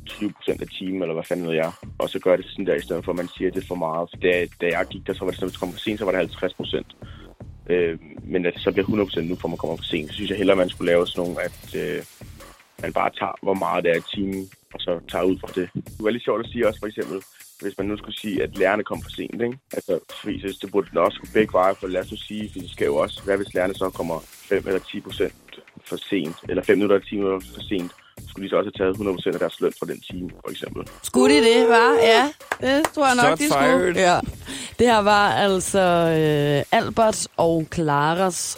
20 0.05 0.31
procent 0.31 0.61
af 0.61 0.67
timen, 0.67 1.01
eller 1.01 1.13
hvad 1.13 1.23
fanden 1.23 1.47
ved 1.47 1.55
jeg. 1.55 1.71
Og 1.99 2.09
så 2.09 2.19
gør 2.19 2.35
det 2.35 2.45
sådan 2.45 2.65
der, 2.65 2.75
i 2.75 2.81
stedet 2.81 3.05
for, 3.05 3.11
at 3.11 3.17
man 3.17 3.29
siger, 3.37 3.47
at 3.47 3.55
det 3.55 3.63
er 3.63 3.67
for 3.67 3.75
meget. 3.75 4.09
For 4.11 4.17
da, 4.17 4.31
da 4.61 4.65
jeg 4.77 4.85
gik 4.89 5.07
der, 5.07 5.13
så 5.13 5.19
var 5.23 5.31
det 5.31 5.35
sådan, 5.35 5.49
hvis 5.49 5.57
du 5.57 5.59
kom 5.59 5.71
for 5.71 5.79
sent, 5.79 5.99
så 5.99 6.05
var 6.05 6.11
det 6.11 6.19
50 6.19 6.53
procent. 6.53 6.95
Øh, 7.69 7.99
men 8.23 8.45
at 8.45 8.53
det 8.53 8.61
så 8.61 8.71
bliver 8.71 8.87
100% 8.87 9.21
nu, 9.21 9.35
for 9.35 9.47
man 9.47 9.57
kommer 9.57 9.77
for 9.77 9.83
sent. 9.83 10.09
Så 10.09 10.15
synes 10.15 10.29
jeg 10.29 10.37
hellere, 10.37 10.57
man 10.57 10.69
skulle 10.69 10.91
lave 10.91 11.07
sådan 11.07 11.23
nogle, 11.23 11.43
at 11.43 11.75
øh, 11.75 12.03
man 12.81 12.93
bare 12.93 13.11
tager, 13.19 13.35
hvor 13.41 13.53
meget 13.53 13.83
det 13.83 13.91
er 13.91 13.97
i 13.97 14.15
timen, 14.15 14.49
og 14.73 14.79
så 14.81 14.99
tager 15.11 15.23
ud 15.23 15.37
fra 15.39 15.47
det. 15.55 15.69
Det 15.73 16.03
var 16.03 16.09
lidt 16.09 16.23
sjovt 16.23 16.45
at 16.45 16.51
sige 16.51 16.67
også, 16.67 16.79
for 16.79 16.87
eksempel, 16.87 17.21
hvis 17.61 17.77
man 17.77 17.87
nu 17.87 17.97
skulle 17.97 18.19
sige, 18.19 18.43
at 18.43 18.57
lærerne 18.57 18.83
kom 18.83 19.01
for 19.01 19.09
sent, 19.09 19.41
ikke? 19.41 19.57
Altså, 19.73 19.99
fordi 20.21 20.39
så 20.41 20.59
det 20.61 20.71
burde 20.71 20.89
den 20.89 20.97
også 20.97 21.19
gå 21.19 21.27
begge 21.33 21.53
veje, 21.53 21.75
for 21.75 21.87
lad 21.87 22.01
os 22.01 22.11
nu 22.11 22.17
sige, 22.17 22.49
for 22.51 22.59
det 22.59 22.69
skal 22.69 22.85
jo 22.85 22.95
også, 22.95 23.23
hvad 23.23 23.37
hvis 23.37 23.53
lærerne 23.53 23.75
så 23.75 23.89
kommer 23.89 24.19
5 24.25 24.63
eller 24.67 24.79
10 24.79 24.99
procent 24.99 25.33
for 25.85 25.95
sent, 25.95 26.35
eller 26.49 26.63
5 26.63 26.77
minutter 26.77 26.95
eller 26.95 27.07
10 27.07 27.15
minutter 27.15 27.47
for 27.53 27.61
sent, 27.61 27.91
skulle 28.29 28.45
de 28.45 28.49
så 28.49 28.55
også 28.55 28.71
have 28.75 28.85
taget 28.85 28.91
100 28.91 29.15
procent 29.15 29.35
af 29.35 29.39
deres 29.39 29.61
løn 29.61 29.73
fra 29.79 29.85
den 29.85 30.01
time, 30.01 30.29
for 30.45 30.51
eksempel. 30.51 30.83
Skulle 31.03 31.35
de 31.35 31.39
det, 31.43 31.67
var? 31.67 31.91
Ja, 32.01 32.23
det 32.61 32.85
tror 32.93 33.05
jeg 33.05 33.15
nok, 33.15 33.25
Shot 33.25 33.39
de 33.39 33.43
fired. 33.53 33.79
skulle. 33.79 33.99
Ja. 34.01 34.19
Det 34.79 34.87
her 34.87 34.99
var 34.99 35.29
altså 35.31 35.79
øh, 35.79 36.79
Albert 36.79 37.27
og 37.37 37.65
Claras 37.73 38.57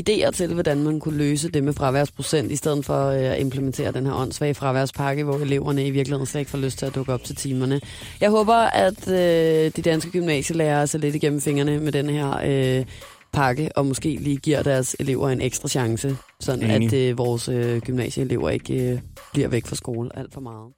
idéer 0.00 0.30
til, 0.30 0.54
hvordan 0.54 0.82
man 0.82 1.00
kunne 1.00 1.16
løse 1.18 1.48
det 1.50 1.64
med 1.64 1.72
fraværsprocent, 1.72 2.52
i 2.52 2.56
stedet 2.56 2.84
for 2.84 3.06
øh, 3.08 3.18
at 3.18 3.40
implementere 3.40 3.92
den 3.92 4.06
her 4.06 4.14
åndssvage 4.14 4.54
fraværspakke, 4.54 5.24
hvor 5.24 5.36
eleverne 5.36 5.86
i 5.86 5.90
virkeligheden 5.90 6.26
slet 6.26 6.40
ikke 6.40 6.50
får 6.50 6.58
lyst 6.58 6.78
til 6.78 6.86
at 6.86 6.94
dukke 6.94 7.12
op 7.12 7.24
til 7.24 7.36
timerne. 7.36 7.80
Jeg 8.20 8.30
håber, 8.30 8.54
at 8.54 9.08
øh, 9.08 9.70
de 9.76 9.82
danske 9.82 10.10
gymnasielærere 10.10 10.86
ser 10.86 10.98
lidt 10.98 11.14
igennem 11.14 11.40
fingrene 11.40 11.78
med 11.80 11.92
den 11.92 12.10
her 12.10 12.30
øh, 12.46 12.84
pakke, 13.32 13.70
og 13.76 13.86
måske 13.86 14.16
lige 14.20 14.36
giver 14.36 14.62
deres 14.62 14.96
elever 15.00 15.28
en 15.30 15.40
ekstra 15.40 15.68
chance, 15.68 16.16
sådan 16.40 16.70
Enig. 16.70 16.86
at 16.86 16.92
øh, 16.92 17.18
vores 17.18 17.48
øh, 17.48 17.80
gymnasieelever 17.80 18.50
ikke 18.50 18.74
øh, 18.74 18.98
bliver 19.32 19.48
væk 19.48 19.66
fra 19.66 19.76
skole 19.76 20.10
alt 20.18 20.34
for 20.34 20.40
meget. 20.40 20.72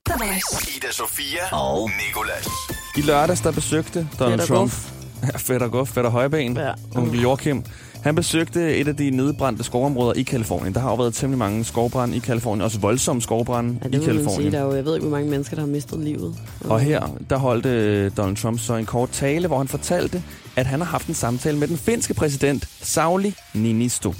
Ida 0.77 0.93
Sofia 0.93 1.57
og 1.57 1.91
Nikolas. 2.07 2.49
I 2.97 3.01
lørdags, 3.01 3.41
der 3.41 3.53
besøgte 3.53 4.09
Donald 4.19 4.41
Fætter 4.41 4.55
Trump... 4.55 4.71
Guf. 4.71 4.93
Ja, 5.33 5.37
Fætter 5.39 5.69
Guff, 5.69 5.91
Fætter 5.91 6.11
Højben, 6.11 6.57
ja. 6.57 6.73
onkel 6.97 7.21
Joachim. 7.21 7.65
Han 8.03 8.15
besøgte 8.15 8.77
et 8.77 8.89
af 8.89 8.97
de 8.97 9.11
nedbrændte 9.11 9.65
skovområder 9.65 10.13
i 10.13 10.23
Kalifornien. 10.23 10.75
Der 10.75 10.81
har 10.81 10.91
jo 10.91 10.95
været 10.97 11.15
temmelig 11.15 11.39
mange 11.39 11.65
skovbrænde 11.65 12.17
i 12.17 12.19
Kalifornien, 12.19 12.63
også 12.63 12.79
voldsomme 12.79 13.23
skovbrænde 13.23 13.79
Ja, 13.83 13.89
i 13.89 13.91
man 13.91 14.01
sige. 14.01 14.13
Kalifornien. 14.13 14.53
Der 14.53 14.59
er 14.59 14.65
jo, 14.65 14.75
jeg 14.75 14.85
ved 14.85 14.95
ikke, 14.95 15.07
hvor 15.07 15.17
mange 15.17 15.31
mennesker, 15.31 15.57
der 15.57 15.63
har 15.63 15.69
mistet 15.69 16.01
livet. 16.01 16.35
Og 16.65 16.81
her, 16.81 17.17
der 17.31 17.37
holdt 17.37 17.67
øh, 17.67 18.11
Donald 18.17 18.37
Trump 18.37 18.61
så 18.61 18.75
en 18.75 18.87
kort 18.87 19.11
tale, 19.11 19.47
hvor 19.47 19.59
han 19.59 19.69
fortalte, 19.69 20.23
at 20.57 20.67
han 20.67 20.81
har 20.81 20.87
haft 20.87 21.07
en 21.07 21.15
samtale 21.15 21.59
med 21.59 21.69
den 21.69 21.77
finske 21.77 22.15
præsident, 22.15 22.69
Sauli 22.83 23.35
Niinisto. 23.55 24.15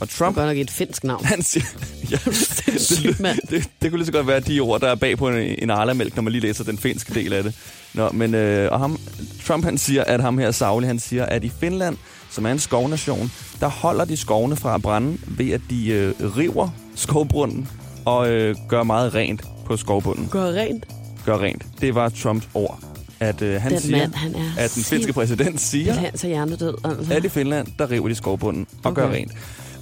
Og 0.00 0.06
Det 0.08 0.16
Trump, 0.16 0.36
er 0.36 0.40
godt 0.40 0.48
nok 0.56 0.56
et 0.56 0.70
finsk 0.70 1.04
navn. 1.04 1.24
han 1.24 1.42
siger... 1.42 1.64
Ja, 2.10 2.16
Sindssygt, 2.32 3.20
mand. 3.20 3.38
det, 3.50 3.64
det 3.82 3.90
kunne 3.90 3.98
lige 3.98 4.06
så 4.06 4.12
godt 4.12 4.26
være 4.26 4.40
de 4.40 4.60
ord, 4.60 4.80
der 4.80 4.88
er 4.88 4.94
bag 4.94 5.18
på 5.18 5.28
en, 5.28 5.54
en 5.58 5.70
Arla-mælk, 5.70 6.16
når 6.16 6.22
man 6.22 6.32
lige 6.32 6.42
læser 6.42 6.64
den 6.64 6.78
finske 6.78 7.14
del 7.14 7.32
af 7.32 7.42
det. 7.42 7.54
Nå, 7.94 8.10
men 8.12 8.34
øh, 8.34 8.72
og 8.72 8.78
ham, 8.78 9.00
Trump 9.46 9.64
han 9.64 9.78
siger, 9.78 10.04
at 10.04 10.20
ham 10.20 10.38
her 10.38 10.50
Sauli, 10.50 10.86
han 10.86 10.98
siger, 10.98 11.26
at 11.26 11.44
i 11.44 11.52
Finland, 11.60 11.96
som 12.30 12.46
er 12.46 12.50
en 12.50 12.58
skovnation, 12.58 13.30
der 13.60 13.68
holder 13.68 14.04
de 14.04 14.16
skovene 14.16 14.56
fra 14.56 14.74
at 14.74 14.82
brænde 14.82 15.18
ved, 15.26 15.50
at 15.50 15.60
de 15.70 15.88
øh, 15.88 16.36
river 16.36 16.68
skovbrunden 16.94 17.68
og 18.04 18.30
øh, 18.30 18.56
gør 18.68 18.82
meget 18.82 19.14
rent 19.14 19.42
på 19.66 19.76
skovbunden. 19.76 20.28
Gør 20.30 20.44
rent. 20.46 20.86
Gør 21.24 21.38
rent. 21.38 21.66
Det 21.80 21.94
var 21.94 22.08
Trumps 22.08 22.48
ord. 22.54 22.78
At 23.20 23.42
øh, 23.42 23.62
han 23.62 23.72
Den 23.72 23.80
siger, 23.80 23.98
mand, 23.98 24.14
han 24.14 24.34
er 24.34 24.50
at 24.58 24.74
den 24.74 24.82
finske 24.82 25.12
præsident 25.12 25.60
siger, 25.60 25.92
Han 25.92 26.18
så 26.18 26.26
hjernedød. 26.26 26.74
Altså. 26.84 27.14
at 27.14 27.24
i 27.24 27.28
Finland, 27.28 27.66
der 27.78 27.90
river 27.90 28.08
de 28.08 28.14
skovbunden 28.14 28.66
og 28.82 28.90
okay. 28.90 29.02
gør 29.02 29.10
rent. 29.10 29.32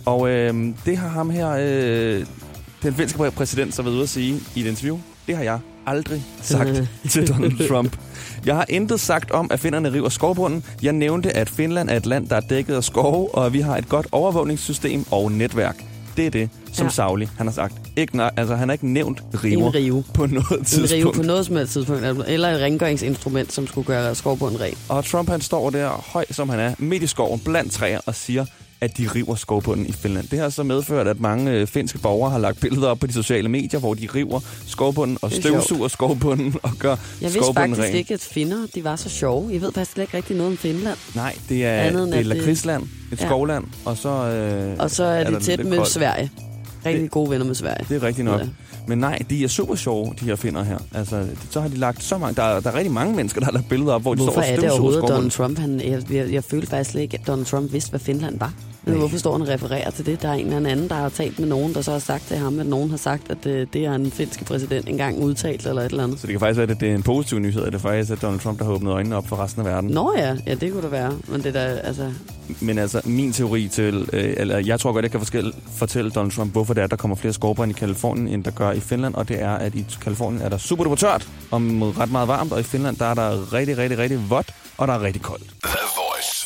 Og 0.08 0.28
øh, 0.30 0.54
det 0.86 0.96
har 0.96 1.08
ham 1.08 1.30
her, 1.30 1.48
øh, 1.60 2.24
den 2.82 2.94
finske 2.94 3.18
præ- 3.26 3.30
præsident, 3.30 3.74
så 3.74 3.82
været 3.82 3.94
ude 3.94 4.02
at 4.02 4.08
sige 4.08 4.40
i 4.54 4.60
et 4.60 4.66
interview, 4.66 4.98
det 5.26 5.36
har 5.36 5.42
jeg 5.44 5.58
aldrig 5.86 6.24
sagt 6.42 6.70
til 7.10 7.28
Donald 7.28 7.68
Trump. 7.68 7.96
Jeg 8.46 8.54
har 8.54 8.66
intet 8.68 9.00
sagt 9.00 9.30
om, 9.30 9.48
at 9.50 9.60
finnerne 9.60 9.92
river 9.92 10.08
skovbunden. 10.08 10.64
Jeg 10.82 10.92
nævnte, 10.92 11.36
at 11.36 11.48
Finland 11.48 11.90
er 11.90 11.96
et 11.96 12.06
land, 12.06 12.28
der 12.28 12.36
er 12.36 12.40
dækket 12.40 12.74
af 12.74 12.84
skove, 12.84 13.34
og 13.34 13.46
at 13.46 13.52
vi 13.52 13.60
har 13.60 13.76
et 13.76 13.88
godt 13.88 14.06
overvågningssystem 14.12 15.04
og 15.10 15.32
netværk. 15.32 15.84
Det 16.16 16.26
er 16.26 16.30
det, 16.30 16.48
som 16.72 16.86
Ja. 16.86 16.90
Sauli 16.90 17.28
han 17.38 17.46
har 17.46 17.54
sagt. 17.54 17.74
Ikke, 17.96 18.16
nej, 18.16 18.30
altså, 18.36 18.54
han 18.56 18.68
har 18.68 18.72
ikke 18.72 18.88
nævnt 18.92 19.22
river 19.44 19.66
En 19.68 19.74
rive. 19.74 20.04
på 20.14 20.26
noget 20.26 20.44
En 20.50 20.56
rive 20.56 20.64
tidspunkt. 20.64 21.16
på 21.16 21.22
noget 21.22 21.46
som 21.46 21.56
helst 21.56 21.72
tidspunkt. 21.72 22.04
Eller 22.26 22.48
et 22.48 22.60
rengøringsinstrument, 22.60 23.52
som 23.52 23.66
skulle 23.66 23.86
gøre 23.86 24.14
skovbunden 24.14 24.60
ren. 24.60 24.74
Og 24.88 25.04
Trump 25.04 25.28
han 25.28 25.40
står 25.40 25.70
der, 25.70 25.88
høj 26.12 26.24
som 26.30 26.48
han 26.48 26.60
er, 26.60 26.74
midt 26.78 27.02
i 27.02 27.06
skoven, 27.06 27.40
blandt 27.40 27.72
træer, 27.72 28.00
og 28.06 28.14
siger, 28.14 28.44
at 28.80 28.98
de 28.98 29.08
river 29.14 29.34
skovbunden 29.34 29.86
i 29.86 29.92
Finland. 29.92 30.28
Det 30.28 30.38
har 30.38 30.48
så 30.48 30.62
medført, 30.62 31.08
at 31.08 31.20
mange 31.20 31.50
øh, 31.52 31.66
finske 31.66 31.98
borgere 31.98 32.30
har 32.30 32.38
lagt 32.38 32.60
billeder 32.60 32.88
op 32.88 32.98
på 32.98 33.06
de 33.06 33.12
sociale 33.12 33.48
medier, 33.48 33.80
hvor 33.80 33.94
de 33.94 34.08
river 34.14 34.40
skovbunden 34.66 35.18
og 35.22 35.30
Det 35.30 35.36
er 35.36 35.40
støvsuger 35.40 35.88
skovbunden 35.88 36.54
og 36.62 36.70
gør 36.78 36.96
Jeg 37.20 37.34
vidste 37.34 37.52
faktisk 37.54 37.80
ren. 37.80 37.94
ikke, 37.94 38.14
at 38.14 38.20
finner 38.20 38.66
de 38.74 38.84
var 38.84 38.96
så 38.96 39.08
sjove. 39.08 39.50
Jeg 39.52 39.60
ved 39.60 39.72
faktisk 39.72 39.92
slet 39.92 40.02
ikke 40.04 40.16
rigtig 40.16 40.36
noget 40.36 40.52
om 40.52 40.58
Finland. 40.58 40.96
Nej, 41.14 41.36
det 41.48 41.64
er, 41.64 41.72
Andet 41.72 42.06
det 42.08 42.12
er 42.14 42.16
det- 42.16 42.26
lakridsland, 42.26 42.82
et 43.12 43.20
Ja. 43.20 43.26
skovland, 43.26 43.64
og 43.84 43.96
så... 43.96 44.08
Øh, 44.08 44.76
Og 44.78 44.90
så 44.90 45.04
er, 45.04 45.24
der 45.24 45.38
de 45.38 45.44
tæt 45.44 45.64
med 45.66 45.76
koldt. 45.76 45.90
Sverige. 45.90 46.30
Rigtig 46.86 47.10
gode 47.10 47.30
venner 47.30 47.46
med 47.46 47.54
Sverige. 47.54 47.84
Det 47.88 48.02
er 48.02 48.06
rigtigt 48.06 48.24
nok. 48.24 48.40
Ja. 48.40 48.46
Men 48.88 48.98
nej, 48.98 49.18
de 49.30 49.44
er 49.44 49.48
super 49.48 49.74
sjove, 49.74 50.14
de 50.20 50.24
her 50.24 50.36
finder 50.36 50.62
her. 50.62 50.78
Altså, 50.94 51.26
så 51.50 51.60
har 51.60 51.68
de 51.68 51.76
lagt 51.76 52.02
så 52.02 52.18
mange... 52.18 52.34
Der 52.36 52.42
er, 52.42 52.60
der 52.60 52.70
er 52.70 52.74
rigtig 52.74 52.92
mange 52.92 53.16
mennesker, 53.16 53.40
der 53.40 53.44
har 53.44 53.52
lagt 53.52 53.68
billeder 53.68 53.92
op, 53.92 54.02
hvor 54.02 54.14
de 54.14 54.22
Hvorfor 54.22 54.32
står 54.32 54.42
og 54.42 54.48
er 54.48 54.60
det 54.60 54.70
overhovedet. 54.70 55.08
Donald 55.08 55.30
Trump... 55.30 55.58
Han, 55.58 55.80
jeg, 55.80 56.12
jeg, 56.12 56.32
jeg 56.32 56.44
følte 56.44 56.66
faktisk 56.66 56.90
slet 56.90 57.02
ikke, 57.02 57.18
at 57.20 57.26
Donald 57.26 57.46
Trump 57.46 57.72
vidste, 57.72 57.90
hvad 57.90 58.00
Finland 58.00 58.38
var. 58.38 58.52
Nej. 58.88 58.98
hvorfor 58.98 59.18
står 59.18 59.38
han 59.38 59.48
refererer 59.48 59.90
til 59.90 60.06
det? 60.06 60.22
Der 60.22 60.28
er 60.28 60.32
en 60.32 60.52
eller 60.52 60.70
anden, 60.70 60.88
der 60.88 60.94
har 60.94 61.08
talt 61.08 61.38
med 61.38 61.48
nogen, 61.48 61.74
der 61.74 61.80
så 61.80 61.92
har 61.92 61.98
sagt 61.98 62.26
til 62.26 62.36
ham, 62.36 62.60
at 62.60 62.66
nogen 62.66 62.90
har 62.90 62.96
sagt, 62.96 63.30
at 63.30 63.46
øh, 63.46 63.66
det 63.72 63.84
er 63.84 63.92
en 63.92 64.10
finske 64.10 64.44
præsident 64.44 64.88
engang 64.88 65.18
udtalt 65.18 65.66
eller 65.66 65.82
et 65.82 65.90
eller 65.90 66.04
andet. 66.04 66.20
Så 66.20 66.26
det 66.26 66.32
kan 66.32 66.40
faktisk 66.40 66.58
være, 66.58 66.70
at 66.70 66.80
det 66.80 66.90
er 66.90 66.94
en 66.94 67.02
positiv 67.02 67.38
nyhed, 67.38 67.64
at 67.64 67.72
det 67.72 67.80
faktisk 67.80 68.10
er 68.10 68.16
Donald 68.16 68.40
Trump, 68.40 68.58
der 68.58 68.64
har 68.64 68.72
åbnet 68.72 68.92
øjnene 68.92 69.16
op 69.16 69.28
for 69.28 69.36
resten 69.36 69.60
af 69.66 69.66
verden. 69.72 69.90
Nå 69.90 70.14
ja, 70.16 70.36
ja, 70.46 70.54
det 70.54 70.72
kunne 70.72 70.82
det 70.82 70.92
være. 70.92 71.12
Men 71.28 71.42
det 71.42 71.54
der, 71.54 71.60
altså... 71.60 72.12
Men 72.60 72.78
altså, 72.78 73.00
min 73.04 73.32
teori 73.32 73.68
til, 73.68 74.08
øh, 74.12 74.34
eller 74.36 74.58
jeg 74.58 74.80
tror 74.80 74.92
godt, 74.92 75.02
jeg 75.02 75.10
kan 75.10 75.20
fortælle, 75.20 75.52
fortælle 75.76 76.10
Donald 76.10 76.32
Trump, 76.32 76.52
hvorfor 76.52 76.74
det 76.74 76.80
er, 76.80 76.84
at 76.84 76.90
der 76.90 76.96
kommer 76.96 77.16
flere 77.16 77.32
skovbrænde 77.32 77.72
i 77.72 77.78
Kalifornien, 77.78 78.28
end 78.28 78.44
der 78.44 78.50
gør 78.50 78.72
i 78.72 78.80
Finland. 78.80 79.14
Og 79.14 79.28
det 79.28 79.42
er, 79.42 79.50
at 79.50 79.74
i 79.74 79.86
Kalifornien 80.00 80.42
er 80.42 80.48
der 80.48 80.58
super 80.58 80.84
duper 80.84 80.96
tørt, 80.96 81.28
og 81.50 81.60
ret 81.98 82.12
meget 82.12 82.28
varmt, 82.28 82.52
og 82.52 82.60
i 82.60 82.62
Finland, 82.62 82.96
der 82.96 83.04
er 83.04 83.14
der 83.14 83.52
rigtig, 83.52 83.78
rigtig, 83.78 83.98
rigtig 83.98 84.30
vådt, 84.30 84.54
og 84.76 84.88
der 84.88 84.94
er 84.94 85.02
rigtig 85.02 85.22
koldt. 85.22 85.44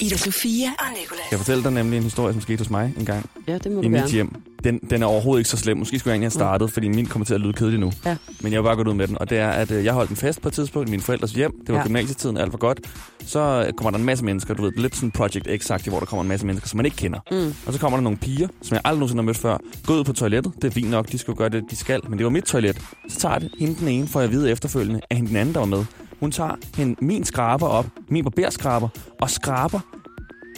Ida 0.02 0.16
Sofia 0.16 0.68
og 0.78 0.84
Nicolas. 1.00 1.24
Jeg 1.30 1.38
fortæller 1.38 1.62
dig 1.62 1.72
nemlig 1.72 1.96
en 1.96 2.02
historie, 2.02 2.32
som 2.32 2.42
skete 2.42 2.58
hos 2.58 2.70
mig 2.70 2.94
en 2.98 3.04
gang 3.06 3.30
Ja, 3.48 3.58
det 3.58 3.72
må 3.72 3.80
i 3.80 3.84
du 3.84 3.88
mit 3.88 3.98
gerne. 4.00 4.10
hjem. 4.12 4.34
Den, 4.64 4.78
den 4.90 5.02
er 5.02 5.06
overhovedet 5.06 5.40
ikke 5.40 5.50
så 5.50 5.56
slem. 5.56 5.76
Måske 5.76 5.98
skulle 5.98 6.10
jeg 6.10 6.14
egentlig 6.14 6.26
have 6.26 6.30
startet, 6.30 6.72
fordi 6.72 6.88
min 6.88 7.06
kommer 7.06 7.26
til 7.26 7.34
at 7.34 7.40
lyde 7.40 7.52
kedelig 7.52 7.80
nu. 7.80 7.92
Ja. 8.04 8.16
Men 8.42 8.52
jeg 8.52 8.60
vil 8.62 8.66
bare 8.66 8.76
gå 8.76 8.90
ud 8.90 8.94
med 8.94 9.08
den. 9.08 9.18
Og 9.18 9.30
det 9.30 9.38
er, 9.38 9.48
at 9.48 9.70
øh, 9.70 9.84
jeg 9.84 9.92
holdt 9.92 10.10
en 10.10 10.16
fest 10.16 10.42
på 10.42 10.48
et 10.48 10.54
tidspunkt 10.54 10.88
i 10.88 10.90
mine 10.90 11.02
forældres 11.02 11.32
hjem. 11.32 11.52
Det 11.60 11.68
var 11.68 11.74
Ja. 11.74 11.78
ja. 11.80 11.86
gymnasietiden, 11.86 12.36
alt 12.36 12.52
var 12.52 12.58
godt. 12.58 12.80
Så 13.26 13.64
øh, 13.66 13.72
kommer 13.72 13.90
der 13.90 13.98
en 13.98 14.04
masse 14.04 14.24
mennesker, 14.24 14.54
du 14.54 14.62
ved, 14.62 14.72
lidt 14.76 14.94
sådan 14.96 15.10
Project 15.10 15.48
x 15.62 15.66
hvor 15.88 15.98
der 15.98 16.06
kommer 16.06 16.22
en 16.22 16.28
masse 16.28 16.46
mennesker, 16.46 16.68
som 16.68 16.76
man 16.76 16.84
ikke 16.86 16.96
kender. 16.96 17.18
Mm. 17.30 17.54
Og 17.66 17.72
så 17.72 17.78
kommer 17.78 17.96
der 17.98 18.02
nogle 18.02 18.18
piger, 18.18 18.48
som 18.62 18.74
jeg 18.74 18.80
aldrig 18.84 18.98
nogensinde 18.98 19.22
har 19.22 19.26
mødt 19.26 19.36
før. 19.36 19.58
Gå 19.86 19.94
ud 19.94 20.04
på 20.04 20.12
toilettet. 20.12 20.52
Det 20.56 20.64
er 20.64 20.70
fint 20.70 20.90
nok, 20.90 21.12
de 21.12 21.18
skal 21.18 21.32
jo 21.32 21.38
gøre 21.38 21.48
det, 21.48 21.64
de 21.70 21.76
skal. 21.76 22.00
Men 22.08 22.18
det 22.18 22.24
var 22.24 22.30
mit 22.30 22.44
toilet. 22.44 22.80
Så 23.08 23.18
tager 23.20 23.38
det 23.38 23.50
hende 23.58 23.74
den 23.80 23.88
ene, 23.88 24.08
får 24.08 24.20
jeg 24.20 24.26
at 24.28 24.32
vide 24.32 24.50
efterfølgende, 24.50 25.00
at 25.10 25.16
hende 25.16 25.28
den 25.28 25.36
anden, 25.36 25.54
der 25.54 25.60
var 25.60 25.66
med. 25.66 25.84
Hun 26.22 26.30
tager 26.30 26.54
hende, 26.76 27.04
min 27.04 27.24
skraber 27.24 27.66
op, 27.66 27.86
min 28.08 28.24
barberskraber, 28.24 28.88
og 29.20 29.30
skraber 29.30 29.80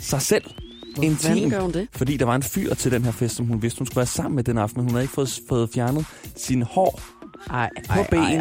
sig 0.00 0.22
selv 0.22 0.44
fanden 0.96 1.50
gør 1.50 1.60
hun 1.60 1.72
det? 1.72 1.88
Fordi 1.92 2.16
der 2.16 2.24
var 2.24 2.34
en 2.34 2.42
fyr 2.42 2.74
til 2.74 2.92
den 2.92 3.04
her 3.04 3.12
fest, 3.12 3.36
som 3.36 3.46
hun 3.46 3.62
vidste, 3.62 3.78
hun 3.78 3.86
skulle 3.86 3.96
være 3.96 4.06
sammen 4.06 4.36
med 4.36 4.44
den 4.44 4.58
aften, 4.58 4.80
men 4.80 4.84
hun 4.84 4.90
havde 4.90 5.04
ikke 5.04 5.14
fået, 5.14 5.40
fået 5.48 5.70
fjernet 5.74 6.06
sin 6.36 6.62
hår 6.62 7.00
Ej, 7.50 7.70
på 7.88 8.04
ben 8.10 8.40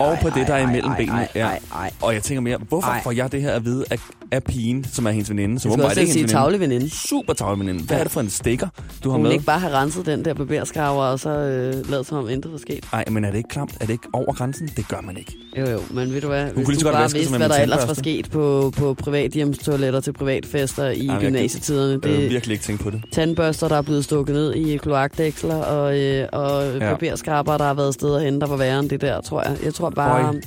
og 0.00 0.18
på 0.22 0.30
det, 0.30 0.46
der 0.46 0.54
er 0.54 0.68
imellem 0.68 0.92
benene. 0.96 1.28
Ja. 1.34 1.50
Og 2.02 2.14
jeg 2.14 2.22
tænker 2.22 2.40
mere, 2.40 2.58
hvorfor 2.58 2.88
Ej. 2.88 3.02
får 3.02 3.10
jeg 3.10 3.32
det 3.32 3.42
her 3.42 3.52
at 3.52 3.64
vide 3.64 3.84
af, 3.90 3.98
af 4.34 4.44
pigen, 4.44 4.84
som 4.92 5.06
er 5.06 5.10
hendes 5.10 5.30
veninde? 5.30 5.52
Jeg 5.52 5.60
skulle 5.60 5.72
åbenbart 5.72 5.90
også 5.90 6.00
ikke 6.00 6.12
sige 6.12 6.26
tavle 6.26 6.60
veninde. 6.60 6.90
Super 6.90 7.32
tavle 7.32 7.60
veninde. 7.60 7.84
Hvad 7.84 7.98
er 7.98 8.02
det 8.02 8.12
for 8.12 8.20
en 8.20 8.30
stikker, 8.30 8.68
du 9.04 9.08
har 9.10 9.16
Hun 9.16 9.22
med? 9.22 9.32
ikke 9.32 9.44
bare 9.44 9.60
have 9.60 9.72
renset 9.74 10.06
den 10.06 10.24
der 10.24 10.34
barberskraver, 10.34 11.02
og 11.04 11.20
så 11.20 11.30
øh, 11.30 11.90
lavet 11.90 12.06
som 12.06 12.18
om 12.18 12.28
intet 12.28 12.52
var 12.52 12.58
sket. 12.58 12.84
Nej, 12.92 13.04
men 13.10 13.24
er 13.24 13.30
det 13.30 13.36
ikke 13.38 13.48
klamt? 13.48 13.72
Er 13.80 13.86
det 13.86 13.92
ikke 13.92 14.08
over 14.12 14.32
grænsen? 14.32 14.68
Det 14.76 14.88
gør 14.88 15.00
man 15.00 15.16
ikke. 15.16 15.36
Jo, 15.58 15.70
jo, 15.70 15.78
men 15.90 16.12
ved 16.12 16.20
du 16.20 16.26
hvad? 16.28 16.44
kunne 16.44 16.54
lige 16.54 16.66
Hvis 16.66 16.78
så 16.78 16.80
du 16.80 16.86
godt 16.86 16.94
bare 16.94 17.10
vidste, 17.12 17.30
med 17.30 17.38
hvad 17.38 17.48
der 17.48 17.62
ellers 17.62 17.88
var 17.88 17.94
sket 17.94 18.30
på, 18.30 18.72
på 18.76 18.94
privathjemstoiletter 18.94 20.00
til 20.00 20.12
privatfester 20.12 20.88
i 20.90 21.06
jeg 21.06 21.18
gymnasietiderne. 21.20 21.92
Jeg 21.92 22.02
Det 22.02 22.30
virkelig 22.30 22.52
ikke 22.54 22.64
tænkt 22.64 22.82
på 22.82 22.90
det. 22.90 23.02
tandbørster, 23.12 23.68
der 23.68 23.76
er 23.76 23.82
blevet 23.82 24.04
stukket 24.04 24.34
ned 24.34 24.54
i 24.54 24.76
kloakdæksler, 24.76 25.54
og, 25.56 25.98
øh, 25.98 26.28
og 26.32 26.72
ja. 26.72 26.78
barberskraber, 26.78 27.56
der 27.58 27.64
har 27.64 27.74
været 27.74 27.94
steder 27.94 28.20
hen, 28.20 28.40
der 28.40 28.46
var 28.46 28.56
værre 28.56 28.78
end 28.80 28.90
det 28.90 29.00
der, 29.00 29.20
tror 29.20 29.42
jeg. 29.48 29.56
Jeg 29.64 29.74
tror 29.74 29.90
bare, 29.90 30.24
Øj. 30.26 30.40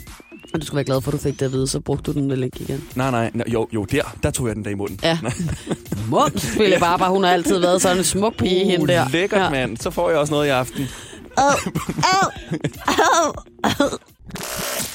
At 0.54 0.62
du 0.62 0.66
skulle 0.66 0.76
være 0.76 0.86
glad 0.86 1.02
for, 1.02 1.12
at 1.12 1.14
du 1.14 1.18
fik 1.18 1.40
det 1.40 1.46
at 1.46 1.52
vide, 1.52 1.68
så 1.68 1.80
brugte 1.80 2.14
du 2.14 2.20
den 2.20 2.30
vel 2.30 2.44
ikke 2.44 2.58
igen. 2.60 2.90
Nej, 2.96 3.12
nej, 3.12 3.32
nej, 3.34 3.46
jo, 3.48 3.68
jo, 3.74 3.86
der, 3.86 4.18
der 4.24 4.32
tog 4.32 4.48
jeg 4.48 4.56
den 4.56 4.66
der 4.66 4.72
i 4.72 4.74
munden. 4.74 5.00
Ja. 5.04 5.20
Mums, 6.10 6.46
Philip 6.56 6.80
Barber, 6.80 7.06
hun 7.10 7.24
har 7.24 7.32
altid 7.32 7.60
været 7.60 7.82
sådan 7.82 7.98
en 7.98 8.04
smuk 8.04 8.38
pige, 8.38 8.64
uh, 8.66 8.72
hende 8.72 8.88
der. 8.88 9.10
lækkert, 9.10 9.42
Ja. 9.42 9.50
mand. 9.50 9.78
Så 9.78 9.92
får 9.92 10.10
jeg 10.10 10.20
også 10.20 10.34
noget 10.34 10.48
i 10.48 10.50
aften. 10.50 10.88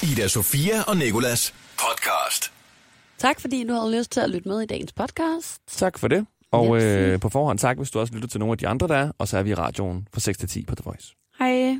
Ida 0.03 0.27
Sofia 0.27 0.81
og 0.87 0.97
Nikolas 0.97 1.53
podcast. 1.77 2.51
Tak, 3.17 3.39
fordi 3.41 3.63
du 3.67 3.73
havde 3.73 3.97
lyst 3.97 4.11
til 4.11 4.19
at 4.19 4.29
lytte 4.29 4.49
med 4.49 4.61
i 4.61 4.65
dagens 4.65 4.93
podcast. 4.93 5.57
Tak 5.67 5.99
for 5.99 6.07
det. 6.07 6.25
Og 6.51 6.71
Merci. 6.71 6.85
øh, 6.87 7.19
på 7.19 7.29
forhånd 7.29 7.59
tak, 7.59 7.77
hvis 7.77 7.91
du 7.91 7.99
også 7.99 8.13
lytter 8.13 8.27
til 8.27 8.39
nogle 8.39 8.51
af 8.51 8.57
de 8.57 8.67
andre, 8.67 8.87
der 8.87 8.95
er. 8.95 9.11
Og 9.17 9.27
så 9.27 9.37
er 9.37 9.43
vi 9.43 9.49
i 9.49 9.53
radioen 9.53 10.07
fra 10.13 10.19
6 10.19 10.37
til 10.37 10.49
10 10.49 10.65
på 10.65 10.75
The 10.75 10.83
Voice. 10.85 11.13
Hej 11.39 11.79